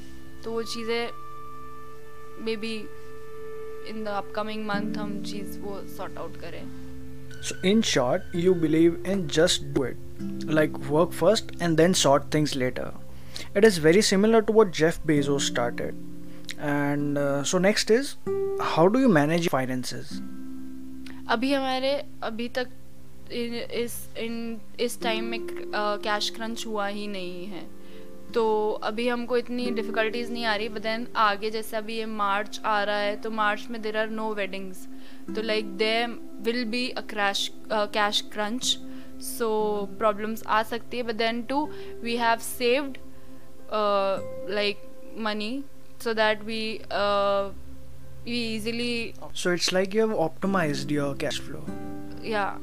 तो 0.43 0.51
वो 0.51 0.63
चीज़ें 0.73 1.09
maybe 2.65 2.73
in 3.89 4.03
the 4.03 4.07
upcoming 4.23 4.65
month 4.67 4.97
हम 4.97 5.21
चीज़ 5.31 5.59
वो 5.59 5.79
सॉर्ट 5.97 6.17
आउट 6.17 6.37
करें 6.41 6.63
So 7.47 7.55
in 7.69 7.81
short, 7.87 8.23
you 8.43 8.51
believe 8.61 8.93
in 9.13 9.19
just 9.33 9.65
do 9.73 9.81
it, 9.87 9.97
like 10.59 10.77
work 10.93 11.11
first 11.17 11.51
and 11.65 11.81
then 11.81 11.93
sort 11.99 12.23
things 12.35 12.53
later. 12.61 12.85
It 13.59 13.67
is 13.69 13.77
very 13.83 14.01
similar 14.07 14.41
to 14.47 14.55
what 14.59 14.71
Jeff 14.79 14.97
Bezos 15.11 15.49
started. 15.49 15.99
And 16.65 17.17
uh, 17.17 17.43
so 17.43 17.59
next 17.59 17.91
is, 17.91 18.15
how 18.59 18.87
do 18.87 18.99
you 18.99 19.09
manage 19.17 19.49
finances? 19.49 20.11
अभी 21.29 21.51
हमारे 21.53 21.91
अभी 22.23 22.47
तक 22.57 22.67
इन, 23.31 23.53
इस 23.83 23.97
इन 24.17 24.35
इस 24.79 25.01
time 25.01 25.25
में 25.33 25.39
cash 26.05 26.29
crunch 26.35 26.65
हुआ 26.67 26.87
ही 26.87 27.07
नहीं 27.07 27.45
है। 27.47 27.63
तो 28.33 28.45
अभी 28.83 29.07
हमको 29.07 29.37
इतनी 29.37 29.69
डिफ़िकल्टीज 29.71 30.31
नहीं 30.31 30.45
आ 30.45 30.55
रही 30.55 30.69
बट 30.69 30.81
देन 30.81 31.07
आगे 31.25 31.51
जैसे 31.51 31.77
अभी 31.77 31.97
ये 31.97 32.05
मार्च 32.05 32.59
आ 32.65 32.81
रहा 32.83 32.97
है 32.97 33.15
तो 33.21 33.31
मार्च 33.31 33.67
में 33.71 33.81
देर 33.81 33.97
आर 33.97 34.09
नो 34.09 34.33
वेडिंग्स 34.33 34.87
तो 35.35 35.41
like 35.41 35.75
they 35.77 35.93
will 36.47 36.63
be 36.71 36.87
a 36.89 37.01
crash 37.13 37.49
cash 37.71 38.21
crunch 38.33 38.77
so 39.27 39.49
problems 39.99 40.43
आ 40.47 40.63
सकती 40.73 40.97
है 40.97 41.03
but 41.03 41.15
then 41.21 41.41
too 41.49 41.63
we 42.03 42.15
have 42.17 42.39
saved 42.47 42.97
like 44.55 44.77
money 45.19 45.53
so 45.99 46.13
that 46.13 46.43
we 46.45 46.59
uh, 46.91 47.49
we 48.25 48.37
easily 48.55 49.13
So 49.33 49.51
it's 49.57 49.71
like 49.71 49.93
you 49.93 50.01
have 50.07 50.15
optimized 50.29 50.91
your 50.99 51.09
cash 51.25 51.39
flow. 51.49 51.65
yeah 52.35 52.55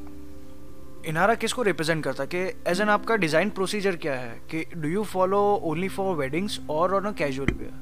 Inara 1.08 1.34
किसको 1.42 1.62
represent 1.62 2.02
करता 2.04 2.22
है 2.22 2.28
कि 2.34 2.38
as 2.70 2.80
an 2.80 2.88
आपका 2.88 3.14
design 3.22 3.48
procedure 3.54 3.96
क्या 4.02 4.14
है 4.18 4.34
कि 4.50 4.64
do 4.82 4.88
you 4.88 5.02
follow 5.12 5.38
only 5.70 5.88
for 5.94 6.14
weddings 6.16 6.58
और 6.70 6.94
on 6.94 7.04
a 7.04 7.12
casual 7.20 7.54
wear 7.62 7.80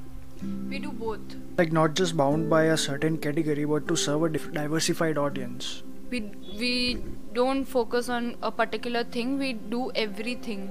we 0.72 0.78
do 0.82 0.90
both 1.00 1.32
like 1.58 1.72
not 1.78 1.96
just 2.00 2.14
bound 2.18 2.46
by 2.52 2.60
a 2.74 2.76
certain 2.82 3.16
category 3.24 3.64
but 3.72 3.86
to 3.90 3.96
serve 4.02 4.22
a 4.28 4.30
dif- 4.36 4.46
diversified 4.54 5.18
audience 5.22 5.66
we 6.12 6.20
we 6.60 6.70
don't 7.38 7.68
focus 7.72 8.08
on 8.18 8.30
a 8.50 8.52
particular 8.60 9.02
thing 9.16 9.34
we 9.42 9.50
do 9.74 9.80
everything 10.04 10.62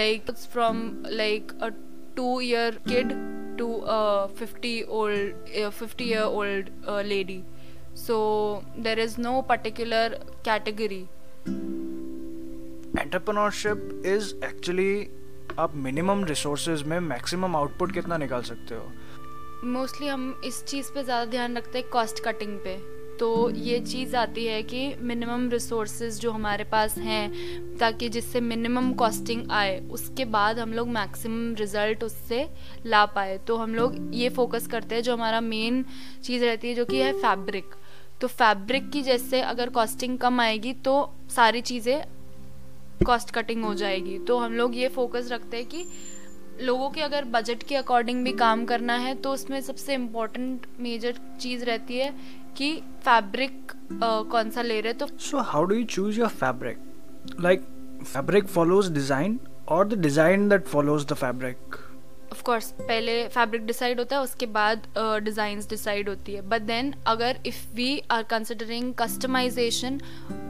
like 0.00 0.32
it's 0.34 0.46
from 0.54 0.80
like 1.22 1.52
a 1.68 1.70
two 2.16 2.40
year 2.40 2.72
kid 2.88 3.14
to 3.58 3.66
a 3.86 4.28
50 4.28 4.84
old 4.84 5.50
a 5.54 5.70
50 5.70 6.04
year 6.04 6.24
old 6.24 6.70
uh, 6.88 7.02
lady. 7.02 7.44
So 7.94 8.64
there 8.78 8.98
is 8.98 9.18
no 9.18 9.42
particular 9.42 10.18
category. 10.44 11.08
Entrepreneurship 12.98 14.02
is 14.06 14.34
actually 14.44 15.08
आप 15.58 15.74
minimum 15.74 16.24
resources 16.24 16.82
में 16.82 17.00
maximum 17.00 17.56
output 17.56 17.92
कितना 17.92 18.16
निकाल 18.16 18.42
सकते 18.42 18.74
हो? 18.74 18.92
Mostly 19.64 20.06
हम 20.08 20.40
इस 20.44 20.64
चीज़ 20.64 20.92
पे 20.92 21.02
ज़्यादा 21.04 21.30
ध्यान 21.30 21.56
रखते 21.56 21.78
हैं 21.78 21.88
कॉस्ट 21.88 22.24
कटिंग 22.24 22.58
पे। 22.58 22.76
तो 23.18 23.50
ये 23.50 23.78
चीज़ 23.80 24.14
आती 24.16 24.44
है 24.46 24.62
कि 24.62 24.94
मिनिमम 25.00 25.48
रिसोर्सेज 25.50 26.18
जो 26.20 26.30
हमारे 26.30 26.64
पास 26.64 26.96
हैं, 26.98 27.76
ताकि 27.78 28.08
जिससे 28.08 28.40
मिनिमम 28.42 28.92
कॉस्टिंग 28.94 29.50
आए, 29.52 29.78
उसके 29.90 30.24
बाद 30.26 30.58
हम 30.58 30.72
लोग 30.72 30.88
मैक्सिमम 30.90 31.54
रिज़ल्ट 31.54 32.04
उससे 32.04 32.46
ला 32.86 33.04
पाए। 33.08 33.38
तो 33.46 33.56
हम 33.56 33.74
लोग 33.74 33.96
ये 34.14 34.28
फोकस 34.30 34.66
करते 34.66 34.94
हैं, 34.94 35.02
जो 35.02 35.12
हमारा 35.12 35.40
मेन 35.42 35.84
चीज़ 36.24 36.44
रहती 36.44 36.68
है, 36.68 36.74
जो 36.74 36.84
कि 36.84 36.98
है 36.98 37.12
फैब्रिक 37.12 37.74
तो 38.20 38.26
फैब्रिक 38.28 38.90
की 38.90 39.02
जैसे 39.02 39.40
अगर 39.42 39.70
कॉस्टिंग 39.70 40.18
कम 40.18 40.40
आएगी 40.40 40.72
तो 40.84 40.94
सारी 41.30 41.60
चीज़ें 41.62 42.02
कॉस्ट 43.06 43.30
कटिंग 43.30 43.64
हो 43.64 43.74
जाएगी। 43.74 44.18
तो 44.18 44.38
हम 44.38 44.52
लोग 44.52 44.76
ये 44.76 44.88
फोकस 44.88 45.28
रखते 45.32 45.56
हैं 45.56 45.66
कि 45.66 45.84
लोगों 46.60 46.88
के 46.90 47.00
अगर 47.00 47.24
बजट 47.26 47.62
के 47.62 47.76
अकॉर्डिंग 47.76 48.22
भी 48.24 48.32
काम 48.34 48.64
करना 48.64 48.96
है 48.96 49.14
तो 49.14 49.32
उसमें 49.32 49.60
सबसे 49.60 49.94
इम्पोर्टेंट 49.94 50.66
मेजर 50.80 51.14
चीज़ 51.40 51.64
रहती 51.64 51.98
है 51.98 52.12
कि 52.56 52.72
फैब्रिक 53.04 53.72
कौन 54.32 54.50
सा 54.50 54.62
ले 54.62 54.80
रहे 54.80 54.92
तो 54.94 55.06
so 55.20 55.38
how 55.52 55.64
do 55.64 55.74
you 55.74 55.84
choose 55.96 56.20
your 56.20 56.28
fabric 56.42 56.78
like 57.40 57.66
fabric 58.04 58.46
follows 58.48 58.92
design 58.94 59.38
और 59.68 59.88
the 59.88 60.00
design 60.02 60.48
that 60.48 60.64
follows 60.66 61.06
the 61.06 61.14
fabric 61.16 61.76
of 62.32 62.42
course 62.42 62.70
पहले 62.80 63.12
फैब्रिक 63.28 63.66
डिसाइड 63.66 63.98
होता 63.98 64.16
है 64.16 64.22
उसके 64.22 64.46
बाद 64.54 64.86
डिज़ाइंस 65.24 65.68
डिसाइड 65.68 66.08
होती 66.08 66.32
है। 66.34 66.40
बट 66.48 66.62
देन 66.62 66.94
अगर 67.06 67.38
if 67.46 67.62
we 67.74 68.02
are 68.10 68.22
considering 68.30 68.92
customization 68.98 70.00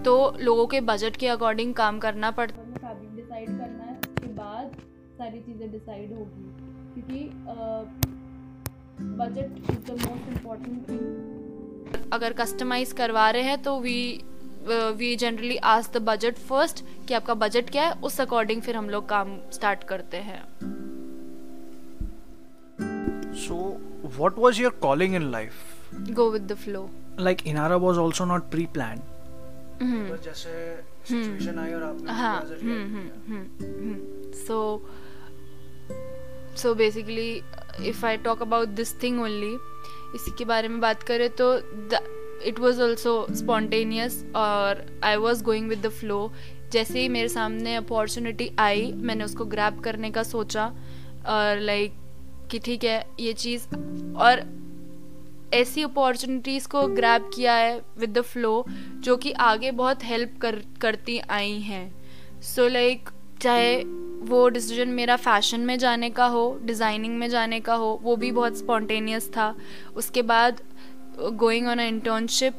तो 0.04 0.14
लोगों 0.40 0.66
के 0.66 0.80
बजट 0.90 1.16
के 1.16 1.28
अकॉर्डिंग 1.28 1.74
काम 1.74 1.98
करना 1.98 2.30
पड़ता 2.38 2.60
है 2.60 2.72
फैब्रिक 2.74 3.16
डिसाइड 3.16 3.48
करना 3.48 3.84
है 3.84 3.98
उसके 3.98 4.28
बाद 4.34 4.76
सारी 5.18 5.40
चीज़ें 5.40 5.70
डिसाइड 5.72 6.12
होगी। 6.12 6.44
क्योंकि 6.94 7.20
budget 9.20 9.70
is 9.70 9.78
the 9.86 9.98
most 10.00 10.28
important 10.36 10.88
thing 10.88 11.43
अगर 12.12 12.32
कस्टमाइज 12.32 12.92
करवा 12.92 13.30
रहे 13.30 13.42
हैं 13.42 13.62
तो 13.62 13.80
we 13.80 14.24
we 14.68 15.16
generally 15.16 15.56
ask 15.56 15.88
the 15.94 15.96
budget 15.96 16.38
first 16.38 16.84
कि 17.08 17.14
आपका 17.14 17.34
बजट 17.34 17.70
क्या 17.70 17.82
है 17.82 17.92
उस 17.92 18.20
अकॉर्डिंग 18.20 18.62
फिर 18.62 18.76
हम 18.76 18.90
लोग 18.90 19.08
काम 19.08 19.38
स्टार्ट 19.52 19.84
करते 19.84 20.16
हैं। 20.16 20.42
सो 23.34 23.80
what 24.18 24.32
was 24.38 24.58
your 24.60 24.70
calling 24.70 25.14
in 25.14 25.30
life? 25.32 25.58
Go 26.12 26.24
with 26.32 26.48
the 26.48 26.56
flow. 26.56 26.90
Like 27.18 27.42
Inara 27.44 27.80
was 27.80 27.98
also 27.98 28.24
not 28.24 28.50
pre-planned. 28.50 29.02
हम्म 29.82 30.10
बस 30.10 30.20
जैसे 30.24 30.82
सिचुएशन 31.08 31.58
आई 31.58 31.72
और 31.72 31.82
आपने 31.82 32.12
हाँ 32.12 32.40
उसको 32.40 32.54
as 39.54 39.73
इसी 40.14 40.30
के 40.38 40.44
बारे 40.44 40.68
में 40.68 40.80
बात 40.80 41.02
करें 41.02 41.28
तो 41.40 41.54
इट 42.46 42.58
वॉज़ 42.60 42.82
ऑल्सो 42.82 43.26
स्पॉन्टेनियस 43.34 44.24
और 44.36 44.84
I 45.04 45.16
was 45.16 45.42
going 45.44 45.68
with 45.68 45.86
the 45.86 45.88
flow 45.90 46.32
जैसे 46.72 47.00
ही 47.00 47.08
मेरे 47.08 47.28
सामने 47.28 47.74
अपॉर्चुनिटी 47.76 48.50
आई, 48.58 48.90
मैंने 48.92 49.24
उसको 49.24 49.44
ग्रैब 49.44 49.80
करने 49.80 50.10
का 50.10 50.22
सोचा 50.22 50.66
और 51.28 51.60
लाइक 51.60 51.92
कि 52.50 52.58
ठीक 52.58 52.84
है, 52.84 53.04
ये 53.20 53.32
चीज़ 53.32 53.66
और 54.16 54.42
ऐसी 55.54 55.82
अपॉर्चुनिटीज़ 55.82 56.66
को 56.68 56.86
ग्रैब 56.88 57.30
किया 57.34 57.54
है 57.54 57.80
विद 57.98 58.18
द 58.18 58.20
फ्लो 58.22 58.64
जो 59.00 59.16
कि 59.16 59.32
आगे 59.32 59.70
बहुत 59.72 60.04
हेल्प 60.04 60.38
कर, 60.40 60.62
करती 60.80 61.18
आई 61.30 61.58
हैं। 61.60 62.40
सो 62.42 62.66
लाइक 62.68 63.08
चाहे 63.42 63.76
वो 64.24 64.48
डिसीज़न 64.48 64.88
मेरा 64.90 65.16
फ़ैशन 65.18 65.60
में 65.60 65.78
जाने 65.78 66.10
का 66.10 66.26
हो 66.26 66.44
डिज़ाइनिंग 66.64 67.16
में 67.18 67.28
जाने 67.30 67.60
का 67.60 67.74
हो 67.74 67.98
वो 68.02 68.16
भी 68.16 68.30
बहुत 68.32 68.58
स्पॉन्टेनियस 68.58 69.28
था। 69.28 69.54
उसके 69.96 70.22
बाद 70.24 70.60
going 71.20 71.68
on 71.68 71.78
a 71.78 71.84
internship 71.84 72.54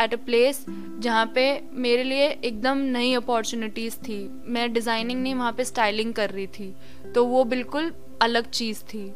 at 0.00 0.14
a 0.14 0.16
place 0.24 0.64
जहाँ 0.68 1.26
पे 1.34 1.44
मेरे 1.76 2.02
लिए 2.04 2.26
एकदम 2.26 2.78
नई 2.92 3.12
अपॉर्चुनिटीज़ 3.14 3.96
थी। 3.98 4.18
मैं 4.46 4.72
डिज़ाइनिंग 4.72 5.22
नहीं 5.22 5.34
वहाँ 5.34 5.52
पे 5.52 5.64
स्टाइलिंग 5.64 6.12
कर 6.14 6.30
रही 6.30 6.46
थी। 6.48 6.74
तो 7.14 7.24
वो 7.26 7.44
बिल्कुल 7.46 7.92
अलग 8.22 8.50
चीज़ 8.50 8.82
थी। 8.84 9.10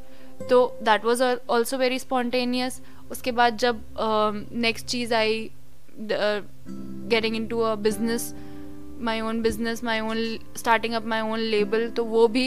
तो 0.50 0.64
that 0.82 1.04
was 1.04 1.22
also 1.22 1.78
very 1.78 1.98
spontaneous 1.98 2.80
उसके 3.10 3.32
बाद 3.32 3.56
जब 3.58 3.82
next 4.52 4.84
uh, 4.84 4.90
cheese 4.92 5.14
I 5.14 5.50
getting 7.08 7.36
into 7.46 7.58
a 7.60 7.74
business 7.76 8.34
my 9.04 9.20
own 9.20 9.42
business 9.42 9.82
my 9.84 10.00
own 10.00 10.38
starting 10.56 10.94
up 10.94 11.06
my 11.06 11.20
own 11.32 11.40
label 11.54 11.88
तो 11.96 12.04
वो 12.04 12.26
भी 12.28 12.46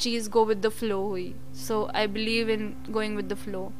चीज़ 0.00 0.28
गो 0.30 0.44
विद 0.44 0.60
द 0.66 0.68
फ्लो 0.78 1.00
हुई 1.02 1.34
so 1.66 1.84
I 1.94 2.06
believe 2.16 2.50
in 2.50 2.72
going 2.90 3.16
with 3.16 3.32
the 3.32 3.36
flow 3.44 3.70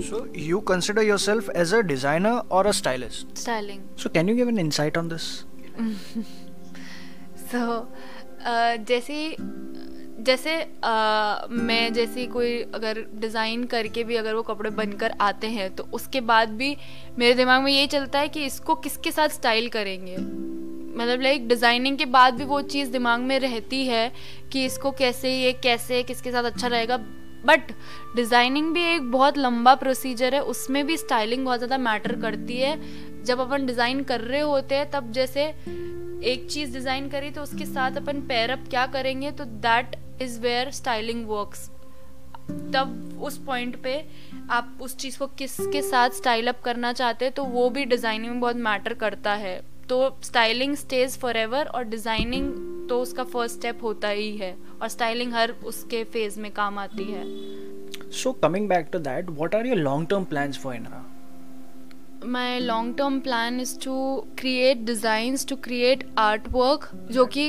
So 0.00 0.18
you 0.40 0.58
consider 0.60 1.02
yourself 1.02 1.48
as 1.62 1.72
a 1.72 1.78
designer 1.82 2.32
or 2.48 2.60
a 2.66 2.72
stylist? 2.72 3.32
Styling 3.38 3.80
So 4.02 4.10
can 4.16 4.28
you 4.28 4.36
give 4.36 4.50
an 4.52 4.60
insight 4.64 4.98
on 5.00 5.08
this? 5.12 5.26
So 7.50 7.64
जैसे 8.88 9.16
जैसे 10.18 10.54
uh, 10.60 11.50
मैं 11.50 11.92
जैसे 11.92 12.26
कोई 12.26 12.58
अगर 12.74 13.04
design 13.14 13.64
करके 13.64 14.04
भी 14.04 14.16
अगर 14.16 14.34
वो 14.34 14.42
कपड़े 14.42 14.70
बनकर 14.70 15.14
आते 15.20 15.46
हैं 15.46 15.74
तो 15.74 15.86
उसके 15.92 16.20
बाद 16.22 16.50
भी 16.52 16.76
मेरे 17.18 17.34
दिमाग 17.34 17.62
में 17.62 17.72
यही 17.72 17.86
चलता 17.86 18.18
है 18.18 18.28
कि 18.28 18.44
इसको 18.44 18.74
किसके 18.76 19.10
साथ 19.10 19.28
स्टाइल 19.30 19.68
करेंगे? 19.68 20.16
मतलब 20.98 21.20
लाइक 21.20 21.48
डिज़ाइनिंग 21.48 21.98
के 21.98 22.04
बाद 22.06 22.34
भी 22.34 22.44
वो 22.44 22.60
चीज़ 22.64 22.90
दिमाग 22.90 23.20
में 23.20 23.38
रहती 23.40 23.84
है 23.86 24.10
कि 24.52 24.64
इसको 24.64 24.90
कैसे 24.92 25.34
ये 25.34 25.52
कैसे 25.62 26.02
किसके 26.02 26.32
साथ 26.32 26.44
अच्छा 26.44 26.66
रहेगा। 26.66 26.96
बट 27.46 27.72
डिज़ाइनिंग 28.16 28.72
भी 28.74 28.84
एक 28.84 29.10
बहुत 29.10 29.38
लंबा 29.38 29.74
प्रोसीजर 29.74 30.34
है 30.34 30.40
उसमें 30.44 30.84
भी 30.86 30.96
स्टाइलिंग 30.96 31.44
बहुत 31.44 31.58
ज़्यादा 31.58 31.78
मैटर 31.78 32.20
करती 32.20 32.56
है। 32.56 32.78
जब 33.24 33.40
अपन 33.40 33.66
डिज़ाइन 33.66 34.02
कर 34.04 34.20
रहे 34.20 34.40
होते 34.40 34.74
हैं 34.74 34.90
तब 34.90 35.12
जैसे 35.12 35.44
एक 36.24 36.46
चीज़ 36.50 36.72
डिज़ाइन 36.72 37.08
करी 37.08 37.30
तो 37.30 37.42
उसके 37.42 37.64
साथ 37.66 37.96
अपन 37.96 38.20
पैरअप 38.28 38.64
क्या 38.70 38.86
करेंगे 38.88 39.30
तो 39.30 39.44
that 39.64 39.96
is 40.22 40.40
where 40.40 40.70
styling 40.72 41.26
works 41.28 41.68
तब 42.74 43.18
उस 43.22 43.36
पॉइंट 43.46 43.76
पे 43.82 43.94
आप 44.50 44.78
उस 44.82 44.96
चीज़ 44.96 45.18
को 45.18 45.26
किसके 45.38 45.82
साथ 45.82 46.10
स्टाइल 46.16 46.48
अप 46.48 46.60
करना 46.64 46.92
चाहते 46.92 47.24
हैं 47.24 47.34
तो 47.34 47.44
वो 47.46 47.68
भी 47.70 47.84
डिज़ाइनिंग 47.86 48.32
में 48.32 48.40
बहुत 48.40 48.56
मैटर 48.68 48.94
करता 49.02 49.34
है। 49.36 49.60
तो 49.88 50.16
स्टाइलिंग 50.24 50.74
स्टेज 50.76 51.18
फॉर 51.18 51.36
एवर 51.36 51.66
और 51.66 51.84
डिज़ाइनिंग 51.86 52.88
तो 52.88 53.00
उसका 53.02 53.24
फ़र्स्ट 53.24 53.56
स्टेप 53.56 53.82
होता 53.82 54.08
ही 54.08 54.36
है 54.36 54.56
और 54.82 54.88
स्टाइलिंग 54.88 55.32
हर 55.34 55.50
उसके 55.66 56.02
फ़ेज़ 56.04 56.40
में 56.40 56.50
काम 56.52 56.78
आती 56.78 57.04
है। 57.04 57.24
So 58.18 58.32
coming 58.34 58.66
back 58.68 58.90
to 58.92 58.98
that, 59.00 59.30
what 59.38 59.54
are 59.54 59.64
your 59.66 59.78
long-term 59.78 60.26
plans 60.26 60.58
for 60.60 60.74
Inara? 60.74 61.00
My 62.26 62.58
long 62.58 62.96
term 62.96 63.18
plan 63.20 63.60
is 63.60 63.78
to 63.80 63.94
create 64.38 64.78
designs 64.84 65.46
to 65.46 65.56
create 65.64 66.04
art 66.18 66.48
work 66.52 66.88
जो 67.10 67.26
कि 67.26 67.44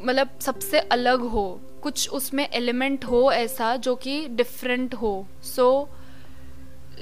मतलब 0.00 0.38
सबसे 0.40 0.78
अलग 0.78 1.20
हो, 1.20 1.60
कुछ 1.82 2.08
उसमें 2.10 2.48
एलिमेंट 2.48 3.04
हो 3.04 3.30
ऐसा 3.32 3.74
जो 3.78 3.94
कि 3.96 4.26
डिफरेंट 4.28 4.94
हो। 4.94 5.26
So 5.44 5.88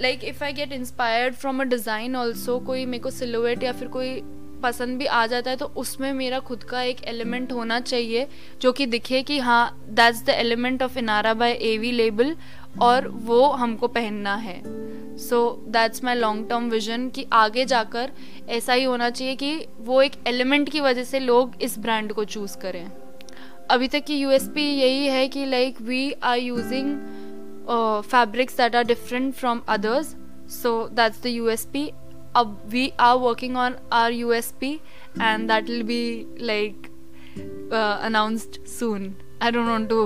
like 0.01 0.25
if 0.25 0.45
I 0.45 0.53
get 0.53 0.73
inspired 0.73 1.35
from 1.35 1.61
a 1.61 1.65
design 1.65 2.17
also 2.17 2.59
कोई 2.61 2.87
मेरे 2.87 3.03
को 3.03 3.11
सिलोवेट 3.11 3.63
या 3.63 3.73
फिर 3.73 3.89
कोई 3.89 4.21
पसंद 4.63 4.99
भी 4.99 5.07
आ 5.07 5.27
जाता 5.27 5.51
है 5.51 5.57
तो 5.57 5.67
उसमें 5.77 6.13
मेरा 6.13 6.39
खुद 6.41 6.63
का 6.65 6.83
एक 6.83 7.03
एलिमेंट 7.05 7.53
होना 7.53 7.79
चाहिए, 7.81 8.27
जो 8.63 8.73
कि 8.73 8.87
दिखे 8.87 9.23
कि 9.23 9.39
हाँ 9.39 9.87
that's 9.91 10.23
the 10.25 10.29
element 10.31 10.83
of 10.83 10.99
Inara 10.99 11.35
by 11.35 11.53
A 11.53 11.77
V 11.79 11.91
label 11.93 12.35
और 12.83 13.09
वो 13.25 13.45
हमको 13.53 13.89
पहनना 13.89 14.35
है। 14.37 14.61
So 15.19 15.39
that's 15.69 16.05
my 16.05 16.15
long 16.15 16.49
term 16.49 16.69
vision 16.71 17.09
कि 17.09 17.27
आगे 17.33 17.65
जाकर 17.65 18.11
ऐसा 18.49 18.73
ही 18.73 18.85
होना 18.85 19.11
चाहिए 19.11 19.35
कि 19.37 19.67
वो 19.81 20.01
एक 20.03 20.13
एलिमेंट 20.27 20.69
की 20.71 20.81
वजह 20.81 21.05
से 21.05 21.19
लोग 21.21 21.63
इस 21.63 21.79
ब्रांड 21.79 22.13
को 22.13 22.25
चूज़ 22.25 22.57
करें। 22.59 22.87
अभी 23.71 23.89
तक 23.89 24.05
की 24.05 24.17
यूएसपी 24.19 24.63
यही 24.63 25.07
है 25.07 25.27
कि 25.29 25.45
like 25.47 25.81
we 25.81 26.11
are 26.23 26.39
using 26.39 26.97
fabrics 28.11 28.57
that 28.57 28.77
are 28.77 28.85
different 28.85 29.35
from 29.35 29.61
others 29.69 30.15
so 30.53 30.73
that's 30.93 31.23
the 31.23 31.27
USP 31.27 31.91
अब 32.37 32.61
we 32.71 32.89
are 33.01 33.17
working 33.17 33.57
on 33.57 33.77
our 33.93 34.13
USP 34.13 34.73
and 35.21 35.49
that 35.49 35.71
will 35.71 35.83
be 35.83 36.27
like 36.41 36.87
announced 38.05 38.65
soon 38.69 39.15
I 39.43 39.51
don't 39.51 39.67
want 39.67 39.89
to 39.89 40.05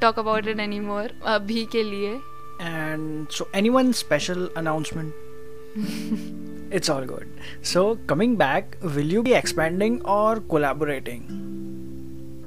talk 0.00 0.18
about 0.18 0.46
it 0.48 0.60
anymore 0.80 1.10
अभी 1.36 1.64
के 1.72 1.82
लिए 1.90 2.18
And 2.64 3.32
so 3.36 3.44
anyone 3.58 3.88
special 4.00 4.42
announcement? 4.58 5.14
it's 6.78 6.90
all 6.94 7.06
good. 7.12 7.30
So 7.70 7.82
coming 8.12 8.36
back, 8.42 8.76
will 8.96 9.10
you 9.14 9.22
be 9.28 9.34
expanding 9.38 9.96
or 10.16 10.40
collaborating? 10.54 11.24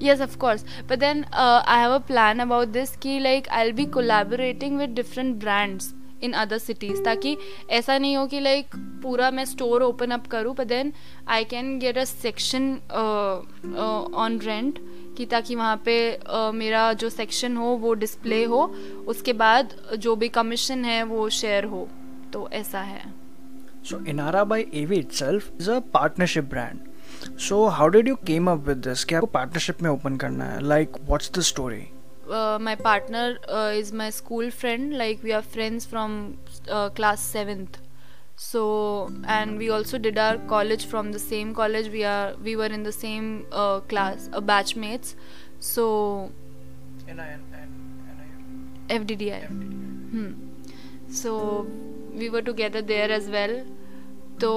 yes 0.06 0.20
of 0.24 0.34
course 0.40 0.64
but 0.88 1.00
then 1.02 1.22
uh, 1.42 1.62
i 1.74 1.76
have 1.82 1.92
a 1.98 2.00
plan 2.08 2.42
about 2.46 2.72
this 2.74 2.90
कि 3.04 3.14
like 3.26 3.46
i'll 3.60 3.72
be 3.78 3.86
collaborating 3.98 4.74
with 4.82 4.96
different 4.98 5.38
brands 5.44 5.86
in 6.28 6.34
other 6.42 6.60
cities 6.64 7.00
ताकि 7.06 7.36
ऐसा 7.78 7.98
नहीं 7.98 8.18
हो 8.18 8.26
कि 8.34 8.42
like 8.48 8.76
पूरा 9.06 9.30
मैं 9.38 9.46
store 9.46 9.84
open 9.84 10.12
up 10.12 10.28
करूँ 10.28 10.56
but 10.56 10.68
then 10.74 10.92
I 11.38 11.40
can 11.54 11.72
get 11.86 11.98
a 12.04 12.06
section 12.12 12.68
uh, 13.04 13.36
uh, 13.86 14.04
on 14.26 14.38
rent 14.50 14.80
कि 15.18 15.26
ताकि 15.26 15.56
वहाँ 15.56 15.82
पे 15.86 15.98
मेरा 16.54 16.92
जो 16.94 17.10
सेक्शन 17.10 17.58
हो 17.58 17.66
वो 17.78 17.94
डिस्प्ले 17.96 18.44
हो। 18.46 18.64
उसके 19.08 19.34
बाद 19.36 19.76
जो 19.98 20.16
भी 20.16 20.30
कमीशन 20.32 20.86
है 20.86 21.02
वो 21.06 21.30
शेयर 21.38 21.66
हो। 21.66 21.88
तो 22.34 22.48
ऐसा 22.54 22.82
है। 22.82 23.14
So 23.90 24.04
Inara 24.08 24.44
by 24.44 24.66
AV 24.74 24.98
itself 25.14 25.52
is 25.62 25.72
a 25.72 25.80
partnership 25.94 26.50
brand 26.50 27.38
so 27.40 27.66
how 27.70 27.88
did 27.88 28.08
you 28.08 28.16
came 28.28 28.52
up 28.52 28.68
with 28.68 28.78
this 28.88 29.06
क्या 29.06 29.22
पार्टनरशिप 29.34 29.82
में 29.82 29.90
ओपन 29.90 30.18
करना 30.18 30.46
है? 30.46 30.62
Like 30.68 30.98
what's 31.02 31.32
the 31.38 31.42
story 31.44 31.84
my 32.62 32.76
partner 32.76 33.74
is 33.78 33.94
my 33.96 34.12
school 34.12 34.50
friend 34.52 34.94
like 34.94 35.24
we 35.24 35.32
are 35.32 35.42
friends 35.54 35.88
from 35.88 36.12
class 36.70 37.22
seventh 37.34 37.80
so 38.36 39.10
and 39.26 39.58
we 39.58 39.70
also 39.70 39.98
did 39.98 40.18
our 40.18 40.38
college 40.38 40.86
from 40.86 41.12
the 41.12 41.20
same 41.20 41.54
college 41.54 41.90
we 41.90 42.04
are 42.04 42.36
we 42.44 42.56
were 42.56 42.66
in 42.66 42.84
the 42.84 42.92
same 42.92 43.46
uh, 43.52 43.80
class 43.80 44.30
uh, 44.34 44.42
batchmates 44.42 45.16
so 45.60 46.32
fddi 48.90 49.32
hmm. 49.48 50.34
so 51.10 51.66
we 52.14 52.30
were 52.30 52.42
together 52.42 52.82
there 52.82 53.12
as 53.12 53.30
well 53.30 53.64
तो 54.40 54.52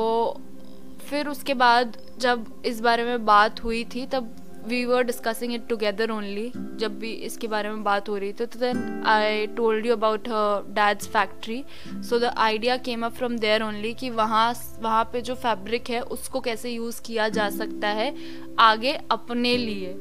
फिर 1.09 1.29
उसके 1.29 1.55
बाद 1.55 1.97
जब 2.19 2.47
इस 2.67 2.81
बारे 2.81 3.05
में 3.05 3.25
बात 3.25 3.63
हुई 3.65 3.85
थी 3.85 4.07
तब 4.07 4.35
we 4.69 4.85
were 4.85 5.03
discussing 5.03 5.55
it 5.55 5.67
together 5.69 6.11
only 6.11 6.51
जब 6.81 6.99
भी 6.99 7.11
इसके 7.29 7.47
बारे 7.49 7.71
में 7.71 7.83
बात 7.85 8.09
हो 8.09 8.17
रही 8.17 8.33
थी 8.33 8.47
तो 8.47 8.59
then 8.59 9.03
I 9.07 9.47
told 9.57 9.87
you 9.87 9.93
about 9.93 10.29
dad's 10.75 11.09
factory 11.09 11.63
so 12.09 12.19
the 12.19 12.33
idea 12.39 12.77
came 12.89 13.05
up 13.07 13.15
from 13.15 13.39
there 13.39 13.63
only 13.63 13.93
कि 13.95 14.11
वहाँ 14.11 14.53
वहाँ 14.83 15.05
पे 15.13 15.21
जो 15.21 15.35
फैब्रिक 15.45 15.91
है 15.91 16.01
उसको 16.17 16.41
कैसे 16.41 16.71
यूज़ 16.71 17.01
किया 17.03 17.29
जा 17.39 17.49
सकता 17.51 17.89
है 18.01 18.15
आगे 18.61 18.99
अपने 19.11 19.57
लिए 19.57 19.95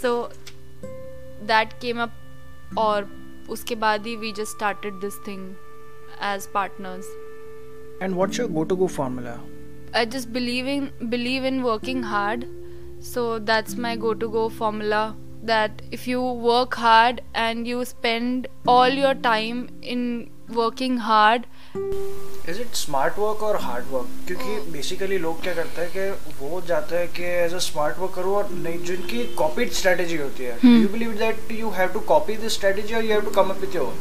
सो 0.00 0.12
दैट 1.46 1.72
केम 1.82 2.02
अप 2.02 2.74
और 2.78 3.10
उसके 3.50 3.74
बाद 3.86 4.06
ही 4.06 4.16
we 4.16 4.32
just 4.32 4.56
started 4.56 5.00
this 5.00 5.26
thing 5.26 5.48
as 6.24 6.46
partners 6.54 7.16
And 8.00 8.16
what's 8.16 8.38
your 8.38 8.46
go-to-go 8.48 8.86
formula? 8.86 9.40
I 9.92 10.04
just 10.04 10.32
believe 10.32 10.68
in 10.68 10.84
believe 11.10 11.44
in 11.44 11.62
working 11.64 12.02
hard. 12.04 12.44
So 13.01 13.39
that's 13.39 13.75
my 13.75 13.95
go 13.95 14.13
to 14.13 14.29
go 14.29 14.49
formula 14.49 15.15
that 15.43 15.81
if 15.91 16.07
you 16.07 16.21
work 16.21 16.75
hard 16.75 17.21
and 17.35 17.67
you 17.67 17.83
spend 17.85 18.47
all 18.65 19.01
your 19.05 19.15
time 19.31 19.67
in 19.81 20.05
working 20.51 20.97
hard 20.99 21.45
is 22.49 22.59
it 22.61 22.73
smart 22.75 23.19
work 23.19 23.43
और 23.43 23.55
hard 23.61 23.85
work 23.91 24.07
क्योंकि 24.27 24.71
basically 24.71 25.17
लोग 25.17 25.41
क्या 25.43 25.53
करते 25.55 25.81
हैं 25.81 25.89
कि 25.91 26.35
वो 26.39 26.61
जाते 26.67 26.95
हैं 26.95 27.07
कि 27.13 27.23
एज 27.23 27.53
अ 27.53 27.59
स्मार्ट 27.67 27.99
वर्क 27.99 28.13
करो 28.15 28.35
और 28.35 28.49
नहीं 28.53 28.83
जिनकी 28.85 29.23
कॉपीड 29.37 29.71
स्ट्रेटेजी 29.79 30.17
होती 30.17 30.43
है 30.43 30.57
you 30.81 30.87
believe 30.93 31.11
that 31.19 31.51
you 31.59 31.69
have 31.77 31.93
to 31.93 31.99
copy 32.11 32.35
this 32.43 32.53
strategy 32.53 32.95
और 32.95 33.03
you 33.03 33.11
have 33.11 33.21
to 33.25 33.31
come 33.41 33.49
up 33.49 33.61
with 33.61 33.75
your 33.75 33.95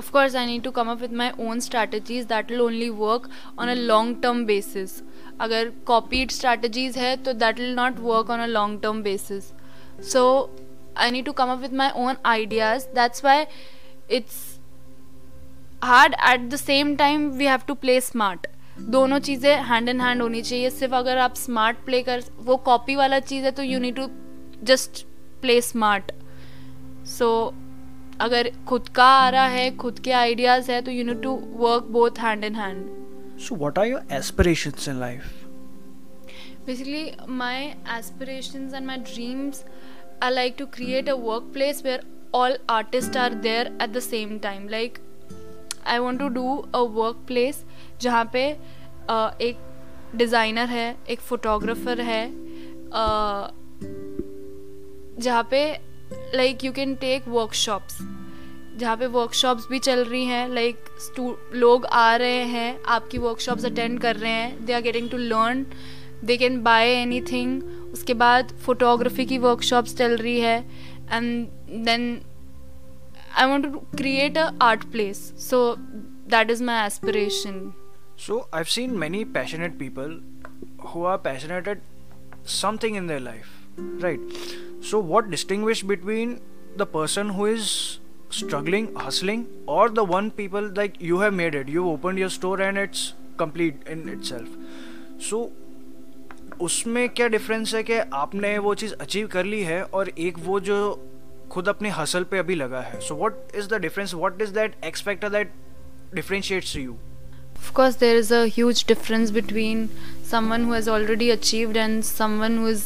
of 0.00 0.10
course 0.14 0.34
i 0.40 0.42
need 0.48 0.62
to 0.64 0.70
come 0.74 0.90
up 0.90 1.00
with 1.04 1.14
my 1.20 1.26
own 1.44 1.60
strategies 1.62 2.26
that 2.32 2.50
will 2.52 2.60
only 2.64 2.88
work 2.98 3.24
on 3.62 3.70
a 3.72 3.74
long 3.86 4.10
term 4.24 4.42
basis 4.50 4.92
अगर 5.41 5.71
copied 5.85 6.31
strategies 6.31 6.97
है 6.97 7.15
तो 7.23 7.33
that 7.33 7.59
will 7.59 7.75
not 7.75 7.99
work 7.99 8.29
on 8.29 8.39
a 8.39 8.45
long 8.47 8.81
term 8.81 9.01
basis 9.03 9.51
so 10.11 10.23
I 10.97 11.11
need 11.11 11.25
to 11.25 11.31
come 11.33 11.51
up 11.51 11.59
with 11.59 11.73
my 11.73 11.89
own 11.97 12.15
ideas 12.25 12.87
that's 12.95 13.23
why 13.25 13.45
it's 14.11 14.41
hard 15.83 16.15
at 16.31 16.49
the 16.49 16.55
same 16.55 16.95
time 16.95 17.29
we 17.31 17.45
have 17.45 17.61
to 17.67 17.73
play 17.75 17.99
smart 18.01 18.47
दोनों 18.79 19.19
चीज़ें 19.19 19.63
hand 19.63 19.89
in 19.89 20.01
hand 20.01 20.21
होनी 20.21 20.41
चाहिए। 20.41 20.69
सिर्फ़ 20.69 20.93
अगर 20.95 21.17
आप 21.17 21.35
smart 21.35 21.77
play 21.85 22.01
कर, 22.03 22.23
वो 22.37 22.55
copy 22.57 22.95
वाला 22.95 23.19
चीज़ 23.21 23.45
है 23.45 23.51
तो 23.51 23.63
you 23.63 23.79
need 23.79 23.95
to 23.95 24.07
just 24.65 25.05
play 25.41 25.59
smart 25.61 26.11
so 27.09 27.29
अगर 28.21 28.51
खुद 28.67 28.89
का 28.95 29.05
आ 29.05 29.29
रहा 29.29 29.45
है, 29.47 29.75
खुद 29.77 29.99
के 29.99 30.11
आइडियाज़ 30.13 30.71
है 30.71 30.81
तो 30.81 30.91
you 30.91 31.03
need 31.05 31.21
to 31.23 31.31
work 31.57 31.83
both 31.91 32.19
hand 32.19 32.43
in 32.43 32.55
hand 32.55 32.85
so 33.46 33.54
what 33.54 33.78
are 33.78 33.86
your 33.86 34.14
aspirations 34.18 34.88
in 34.88 35.00
life 35.00 35.34
basically 36.68 37.02
my 37.36 37.74
aspirations 37.92 38.74
and 38.78 38.86
my 38.86 38.96
dreams 39.10 39.60
i 40.24 40.28
like 40.32 40.56
to 40.56 40.66
create 40.72 41.06
a 41.08 41.14
workplace 41.28 41.78
where 41.86 42.02
all 42.40 42.56
artists 42.74 43.16
are 43.16 43.30
there 43.46 43.70
at 43.86 43.94
the 43.94 44.02
same 44.06 44.34
time 44.42 44.66
like 44.74 44.98
i 45.86 45.98
want 46.06 46.22
to 46.24 46.28
do 46.34 46.44
a 46.80 46.84
workplace 46.98 47.62
जहाँ 48.00 48.24
पे 48.32 48.44
uh, 49.10 49.30
एक 49.40 49.64
designer 50.16 50.68
है 50.68 50.86
एक 51.10 51.20
photographer 51.20 52.00
है 52.00 52.22
uh, 52.28 53.50
जहाँ 55.20 55.46
पे 55.50 55.62
like 56.34 56.64
you 56.64 56.72
can 56.72 56.94
take 56.94 57.28
workshops 57.28 57.98
जहाँ 58.79 58.95
पे 58.97 59.05
वर्कशॉप्स 59.07 59.67
भी 59.69 59.79
चल 59.79 60.03
रही 60.03 60.25
हैं 60.25 60.47
लाइक 60.49 60.77
like, 60.77 61.55
लोग 61.55 61.85
आ 61.85 62.15
रहे 62.15 62.43
हैं 62.45 62.83
आपकी 62.87 63.17
वर्कशॉप्स 63.17 63.65
अटेंड 63.65 63.99
कर 64.01 64.15
रहे 64.15 64.31
हैं 64.31 64.65
they 64.65 64.73
are 64.73 64.81
getting 64.81 65.09
to 65.09 65.17
learn 65.17 65.65
they 66.23 66.37
can 66.37 66.61
buy 66.63 66.89
any 66.91 67.21
उसके 67.93 68.13
बाद 68.13 68.53
फोटोग्राफी 68.65 69.25
की 69.25 69.37
वर्कशॉप्स 69.37 69.95
चल 69.97 70.17
रही 70.17 70.39
है 70.39 70.57
and 71.11 71.47
then 71.85 72.21
I 73.37 73.47
want 73.49 73.65
to 73.65 73.79
create 73.97 74.37
a 74.37 74.49
art 74.61 74.83
place 74.91 75.17
so 75.49 75.63
that 75.77 76.51
is 76.51 76.63
my 76.63 76.85
aspiration 76.85 77.71
so 78.27 78.47
I 78.53 78.63
seen 78.75 78.97
many 78.97 79.23
passionate 79.33 79.79
people 79.79 80.21
who 80.85 81.03
are 81.05 81.17
passionate 81.17 81.67
at 81.67 81.77
something 82.45 82.95
in 82.95 83.07
their 83.07 83.19
life 83.19 83.51
right? 83.77 84.19
So 84.81 84.99
what 84.99 85.29
distinguish 85.29 85.83
between 85.83 86.41
the 86.75 86.85
person 86.85 87.29
who 87.29 87.45
is 87.45 87.99
struggling 88.35 88.87
hustling 88.95 89.41
or 89.67 89.89
the 89.97 90.05
one 90.13 90.29
people 90.39 90.69
like 90.79 91.01
you 91.09 91.19
have 91.19 91.33
made 91.41 91.55
it 91.55 91.67
you 91.75 91.89
opened 91.89 92.23
your 92.23 92.29
store 92.37 92.59
and 92.67 92.83
it's 92.83 93.03
complete 93.37 93.91
in 93.95 94.07
itself 94.15 94.47
so 95.29 95.43
उसमें 96.61 97.07
क्या 97.09 97.27
difference 97.27 97.73
है 97.75 97.81
कि 97.83 97.97
आपने 98.13 98.57
वो 98.65 98.73
चीज़ 98.81 98.93
achieve 99.01 99.27
कर 99.27 99.45
ली 99.45 99.61
है 99.63 99.81
और 99.83 100.09
एक 100.25 100.37
वो 100.39 100.59
जो 100.67 100.77
खुद 101.51 101.67
अपने 101.69 101.89
हसल 101.89 102.23
पे 102.31 102.37
अभी 102.39 102.55
लगा 102.55 102.81
है 102.81 102.99
so 103.07 103.15
what 103.15 103.55
is 103.55 103.67
the 103.69 103.79
difference 103.81 104.13
what 104.13 104.41
is 104.41 104.53
that 104.53 104.75
aspect 104.85 105.29
that 105.29 105.51
differentiates 106.15 106.75
you 106.75 106.95
Of 107.63 107.73
course, 107.75 107.95
there 107.95 108.15
is 108.15 108.29
a 108.31 108.47
huge 108.47 108.79
difference 108.87 109.31
between 109.31 109.83
someone 110.29 110.65
who 110.65 110.73
has 110.73 110.87
already 110.93 111.29
achieved 111.31 111.77
and 111.77 112.05
someone 112.07 112.57
who 112.57 112.65
is 112.67 112.81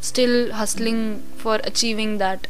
still 0.00 0.52
hustling 0.52 1.02
for 1.42 1.54
achieving 1.70 2.16
that. 2.18 2.48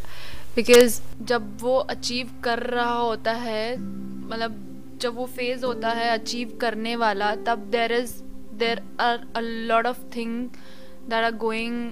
Because 0.56 1.00
जब 1.22 1.56
वो 1.60 1.76
achieve 1.76 2.30
कर 2.44 2.58
रहा 2.58 2.92
होता 2.92 3.32
है 3.32 3.76
मतलब 3.78 4.54
जब 5.00 5.14
वो 5.14 5.26
phase 5.26 5.64
होता 5.64 5.88
है 5.90 6.08
अचीव 6.10 6.56
करने 6.60 6.94
वाला, 6.96 7.34
तब 7.36 7.66
there 7.70 7.92
is 7.92 8.12
there 8.58 8.82
are 9.00 9.26
a 9.36 9.40
lot 9.40 9.86
of 9.86 9.98
thing 10.16 10.48
that 11.08 11.24
are 11.24 11.32
going 11.36 11.90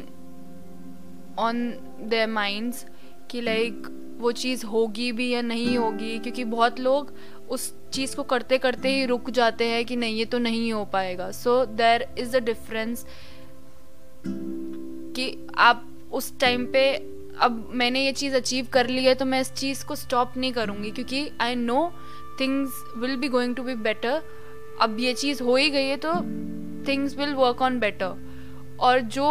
on 1.39 1.63
their 2.03 2.29
minds 2.29 2.85
कि 3.31 3.41
लाइक 3.41 3.93
वो 4.21 4.33
चीज़ 4.33 4.67
होगी 4.67 5.13
भी 5.13 5.31
या 5.31 5.43
नहीं 5.43 5.77
होगी, 5.79 6.19
क्योंकि 6.19 6.45
बहुत 6.45 6.81
लोग 6.81 7.13
उस 7.51 7.73
चीज़ 7.93 8.17
को 8.17 8.23
करते 8.23 8.59
करते 8.59 8.89
ही 8.89 9.07
रुक 9.07 9.31
जाते 9.31 9.65
हैं 9.69 9.85
कि 9.85 9.97
नहीं, 9.97 10.17
ये 10.17 10.25
तो 10.25 10.39
नहीं 10.39 10.73
हो 10.73 10.85
पाएगा। 10.85 11.31
So 11.31 11.65
there 11.67 12.07
is 12.19 12.37
a 12.37 12.41
difference 12.41 13.07
कि 14.27 15.49
आप 15.59 15.87
उस 16.13 16.39
टाइम 16.41 16.67
पे 16.67 17.14
अब 17.39 17.69
मैंने 17.73 18.05
ये 18.05 18.13
चीज़ 18.13 18.35
अचीव 18.37 18.67
कर 18.73 18.89
ली 18.89 19.05
है 19.05 19.15
तो 19.15 19.25
मैं 19.25 19.41
इस 19.41 19.53
चीज़ 19.53 19.85
को 19.87 19.95
स्टॉप 19.97 20.37
नहीं 20.37 20.53
करूँगी, 20.53 20.91
क्योंकि 20.91 21.29
I 21.41 21.55
know 21.55 21.93
things 22.41 22.83
will 22.99 23.17
be 23.17 23.29
going 23.29 23.57
to 23.57 23.63
be 23.63 23.75
better 23.75 24.23
अब 24.81 24.97
ये 25.01 25.13
चीज़ 25.15 25.43
हो 25.43 25.57
ही 25.57 25.71
गई 25.71 25.87
है 25.87 25.97
तो 25.97 26.13
things 26.89 27.17
will 27.19 27.35
work 27.35 27.63
on 27.63 27.79
better 27.81 28.23
और 28.81 29.01
जो 29.01 29.27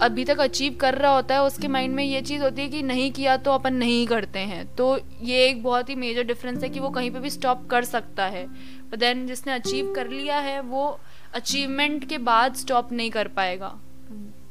अभी 0.00 0.24
तक 0.24 0.40
अचीव 0.40 0.76
कर 0.80 0.94
रहा 0.94 1.14
होता 1.14 1.34
है, 1.34 1.42
उसके 1.42 1.68
माइंड 1.68 1.94
में 1.94 2.04
ये 2.04 2.20
चीज़ 2.22 2.42
होती 2.42 2.62
है 2.62 2.68
कि 2.68 2.82
नहीं 2.82 3.10
किया 3.12 3.36
तो 3.36 3.50
अपन 3.50 3.74
नहीं 3.74 4.06
करते 4.06 4.38
हैं। 4.38 4.64
तो 4.76 4.98
ये 5.22 5.44
एक 5.46 5.62
बहुत 5.62 5.88
ही 5.90 5.94
मेजर 5.94 6.22
डिफरेंस 6.22 6.62
है 6.62 6.68
कि 6.68 6.80
वो 6.80 6.90
कहीं 6.90 7.10
पे 7.10 7.20
भी 7.20 7.30
स्टॉप 7.30 7.66
कर 7.70 7.84
सकता 7.84 8.24
है। 8.26 8.46
बट 8.46 8.98
देन 8.98 9.26
जिसने 9.26 9.52
अचीव 9.52 9.92
कर 9.96 10.08
लिया 10.08 10.38
है, 10.38 10.60
वो 10.60 10.98
अचीवमेंट 11.34 12.08
के 12.08 12.18
बाद 12.20 12.54
स्टॉप 12.56 12.92
नहीं 12.92 13.10
कर 13.10 13.28
पाएगा। 13.28 13.72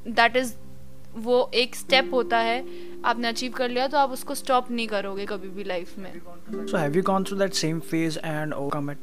दैट 0.10 0.36
इज़ 0.36 0.54
वो 1.15 1.50
एक 1.54 1.76
स्टेप 1.76 2.13
होता 2.13 2.38
है 2.39 2.63
आपने 3.06 3.28
अचीव 3.28 3.52
कर 3.52 3.69
लिया 3.69 3.88
तो 3.88 3.97
आप 3.97 4.12
उसको 4.12 4.36
स्टॉप 4.36 4.71
नहीं 4.71 4.88
करोगे 4.88 5.26
कभी 5.26 5.50
भी 5.50 5.63
लाइफ 5.63 5.97
में। 6.00 6.12
So 6.67 6.78
have 6.78 6.95
you 6.95 7.04
gone 7.04 7.24
through 7.24 7.38
that 7.38 7.54
same 7.54 7.80
phase 7.91 8.19
and 8.19 8.54
overcome 8.54 8.91
it 8.91 8.97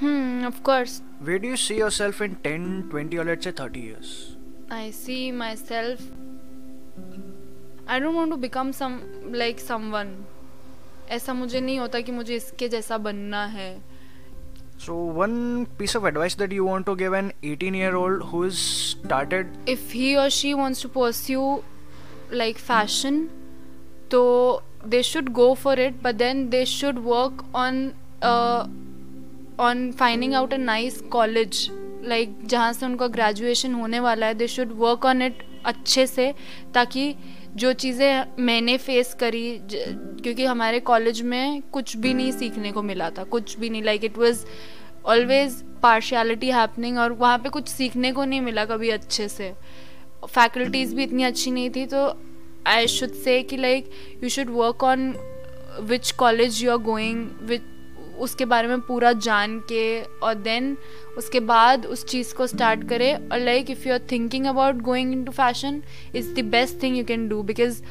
hmm 0.00 0.46
of 0.46 0.60
course 0.62 1.00
where 1.22 1.40
do 1.40 1.48
you 1.48 1.56
see 1.56 1.78
yourself 1.78 2.22
in 2.22 2.36
10 2.46 2.82
20 2.94 3.18
और 3.18 3.26
let's 3.26 3.44
say 3.44 3.52
30 3.52 3.76
years 3.76 4.16
I 4.72 4.92
see 4.92 5.30
myself 5.56 6.00
I 7.90 8.00
don't 8.00 8.14
want 8.14 8.30
to 8.30 8.36
become 8.36 8.72
some 8.72 8.98
like 9.34 9.60
someone 9.60 10.16
ऐसा 11.10 11.34
मुझे 11.34 11.60
नहीं 11.60 11.78
होता 11.78 12.00
कि 12.00 12.12
मुझे 12.12 12.34
इसके 12.36 12.68
जैसा 12.68 12.98
बनना 12.98 13.44
है। 13.44 13.70
So 14.82 14.94
one 14.96 15.66
piece 15.78 15.94
of 15.94 16.04
advice 16.04 16.34
that 16.36 16.52
you 16.52 16.64
want 16.64 16.86
to 16.86 16.96
give 16.96 17.12
an 17.12 17.32
18 17.42 17.74
year 17.74 17.94
old 17.94 18.22
who 18.30 18.44
is 18.44 18.58
started 18.58 19.58
if 19.66 19.90
he 19.92 20.16
or 20.16 20.30
she 20.30 20.52
wants 20.54 20.80
to 20.84 20.88
pursue 20.88 21.62
like 22.30 22.56
fashion 22.56 23.18
so 24.10 24.62
they 24.84 25.02
should 25.02 25.34
go 25.34 25.54
for 25.54 25.74
it 25.74 26.02
but 26.02 26.16
then 26.16 26.48
they 26.48 26.64
should 26.64 27.04
work 27.04 27.44
on 27.52 27.92
uh, 28.22 28.66
on 29.58 29.92
finding 29.92 30.32
out 30.32 30.54
a 30.54 30.58
nice 30.58 31.02
college 31.10 31.68
like, 32.02 32.30
जहाँ 32.48 32.72
से 32.72 32.86
उनका 32.86 33.06
graduation 33.18 33.74
होने 33.74 34.00
वाला 34.00 34.26
है 34.26 34.34
they 34.34 34.46
should 34.48 34.72
work 34.76 35.04
on 35.06 35.22
it 35.22 35.42
अच्छे 35.66 36.06
से 36.06 36.32
ताकि 36.74 37.14
जो 37.56 37.72
चीज़ें 37.72 38.24
मैंने 38.38 38.76
फेस 38.78 39.14
करी 39.20 39.60
क्योंकि 39.62 40.44
हमारे 40.44 40.80
कॉलेज 40.80 41.20
में 41.22 41.62
कुछ 41.72 41.96
भी 41.96 42.12
नहीं 42.14 42.32
सीखने 42.32 42.72
को 42.72 42.82
मिला 42.82 43.10
था, 43.10 43.24
कुछ 43.24 43.58
भी 43.58 43.70
नहीं 43.70 43.82
like 43.82 44.04
it 44.04 44.18
was 44.18 44.44
always 45.06 45.62
partiality 45.82 46.50
happening 46.50 46.98
और 46.98 47.12
वहाँ 47.12 47.38
पे 47.38 47.48
कुछ 47.48 47.68
सीखने 47.68 48.12
को 48.12 48.24
नहीं 48.24 48.40
मिला 48.40 48.64
कभी 48.64 48.90
अच्छे 48.90 49.28
से। 49.28 49.52
फैकल्टीज़ 50.28 50.94
भी 50.94 51.02
इतनी 51.02 51.22
अच्छी 51.22 51.50
नहीं 51.50 51.70
थी 51.70 51.86
तो 51.86 52.06
आई 52.66 52.86
शुड 52.86 53.12
से 53.24 53.42
कि 53.42 53.56
like 53.56 53.90
you 54.22 54.28
should 54.28 54.50
work 54.50 54.84
on 54.84 55.12
which 55.80 56.10
college 56.12 56.62
you 56.64 56.70
are 56.70 56.76
going 56.76 57.28
which 57.42 57.62
उसके 58.20 58.44
बारे 58.44 58.68
में 58.68 58.80
पूरा 58.80 59.12
जान 59.26 59.58
के 59.68 59.84
और 60.02 60.34
देन 60.36 60.76
उसके 61.18 61.40
बाद 61.40 61.86
उस 61.86 62.04
चीज़ 62.06 62.34
को 62.34 62.46
स्टार्ट 62.46 62.88
करें 62.88 63.28
और 63.28 63.38
like 63.38 63.70
if 63.70 63.86
you 63.88 63.94
are 63.94 64.06
thinking 64.12 64.46
about 64.46 64.80
going 64.82 65.12
into 65.24 65.32
fashion 65.32 65.82
is 66.14 66.32
the 66.34 66.44
best 66.50 66.82
thing 66.82 66.96
you 66.98 67.04
can 67.04 67.28
do 67.28 67.42
because 67.44 67.82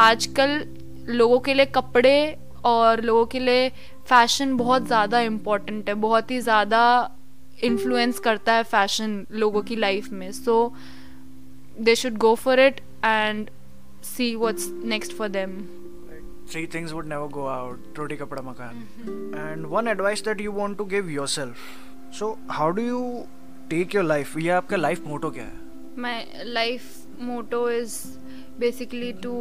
आजकल 0.00 0.62
लोगों 1.10 1.38
के 1.40 1.54
लिए 1.54 1.66
कपड़े 1.74 2.16
और 2.64 3.00
लोगों 3.02 3.26
के 3.26 3.38
लिए 3.40 3.68
फ़ैशन 4.08 4.56
बहुत 4.56 4.86
ज़्यादा 4.86 5.20
इंपॉर्टेंट 5.20 5.88
है, 5.88 5.94
बहुत 5.96 6.30
ही 6.30 6.40
ज़्यादा 6.40 6.82
इन्फ्लुएंस 7.64 8.18
करता 8.18 8.52
है 8.52 8.62
फ़ैशन 8.64 9.24
लोगों 9.32 9.62
की 9.62 9.76
लाइफ 9.76 10.08
में। 10.12 10.30
So 10.32 10.72
they 11.80 11.94
should 11.96 12.16
go 12.18 12.34
for 12.34 12.60
it 12.60 12.80
and 13.04 13.48
see 14.06 14.34
what's 14.36 14.68
next 14.84 15.12
for 15.12 15.28
them 15.28 15.50
three 16.46 16.66
things 16.66 16.92
would 16.94 17.06
never 17.06 17.28
go 17.28 17.48
out 17.48 17.98
roti 17.98 18.16
kapda 18.16 18.42
makan 18.42 18.84
and 19.44 19.70
one 19.70 19.88
advice 19.88 20.22
that 20.22 20.40
you 20.40 20.52
want 20.52 20.78
to 20.78 20.86
give 20.86 21.10
yourself 21.10 21.66
so 22.12 22.38
how 22.50 22.70
do 22.70 22.82
you 22.82 23.02
take 23.70 23.98
your 23.98 24.04
life 24.04 24.36
ये 24.38 24.50
आपका 24.60 24.76
life 24.76 25.06
मोटो 25.06 25.30
क्या 25.30 25.44
है 25.44 25.60
my 25.96 26.16
life 26.60 26.88
motto 27.20 27.66
is 27.68 27.98
basically 28.58 29.12
to 29.26 29.34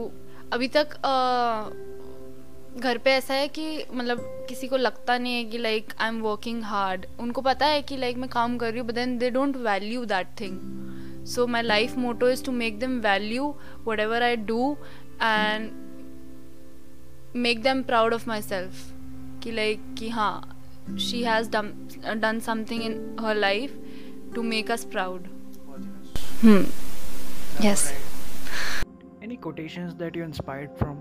अभी 0.53 0.67
तक 0.67 0.93
uh, 1.05 1.71
घर 2.77 2.97
पे 2.97 3.11
ऐसा 3.11 3.33
है 3.33 3.47
कि 3.47 3.85
मतलब 3.93 4.19
किसी 4.49 4.67
को 4.67 4.77
लगता 4.77 5.17
नहीं 5.17 5.35
है 5.35 5.43
कि 5.49 5.57
like 5.57 5.93
I 5.99 6.07
am 6.07 6.21
working 6.21 6.61
hard 6.63 7.05
उनको 7.19 7.41
पता 7.41 7.65
है 7.65 7.81
कि 7.81 7.97
लाइक 7.97 8.17
मैं 8.17 8.29
काम 8.29 8.57
कर 8.57 8.69
रही 8.71 8.79
हूँ 8.79 8.87
but 8.87 8.95
then 8.95 9.17
they 9.17 9.29
don't 9.29 9.57
value 9.65 10.05
that 10.05 10.27
thing 10.41 11.25
so 11.27 11.47
my 11.47 11.61
life 11.61 11.97
motto 11.97 12.29
is 12.29 12.43
to 12.45 12.51
make 12.51 12.79
them 12.79 12.99
value 13.01 13.53
whatever 13.99 14.23
I 14.23 14.35
do 14.35 14.75
and 15.21 15.69
Make 17.36 17.62
them 17.62 17.82
proud 17.82 18.14
of 18.14 18.26
myself 18.42 18.84
कि 19.42 19.50
लाइक 19.52 19.94
कि 19.98 20.08
हाँ 20.10 20.96
she 21.08 21.22
has 21.22 21.50
done 21.50 22.40
something 22.46 22.82
in 22.82 23.16
her 23.20 23.34
life 23.36 23.78
to 24.34 24.42
make 24.42 24.70
us 24.70 24.84
proud 24.96 25.28
yes 27.64 27.92
Any 29.26 29.36
quotations 29.44 29.94
that 30.00 30.16
you 30.18 30.24
inspired 30.24 30.74
from? 30.80 30.98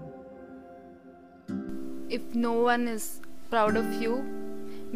if 2.16 2.34
no 2.36 2.54
one 2.62 2.88
is 2.88 3.04
proud 3.52 3.78
of 3.78 3.94
you 4.02 4.16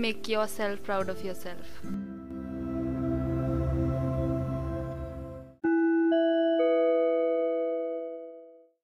make 0.05 0.27
yourself 0.31 0.81
proud 0.83 1.09
of 1.09 1.23
yourself 1.25 1.69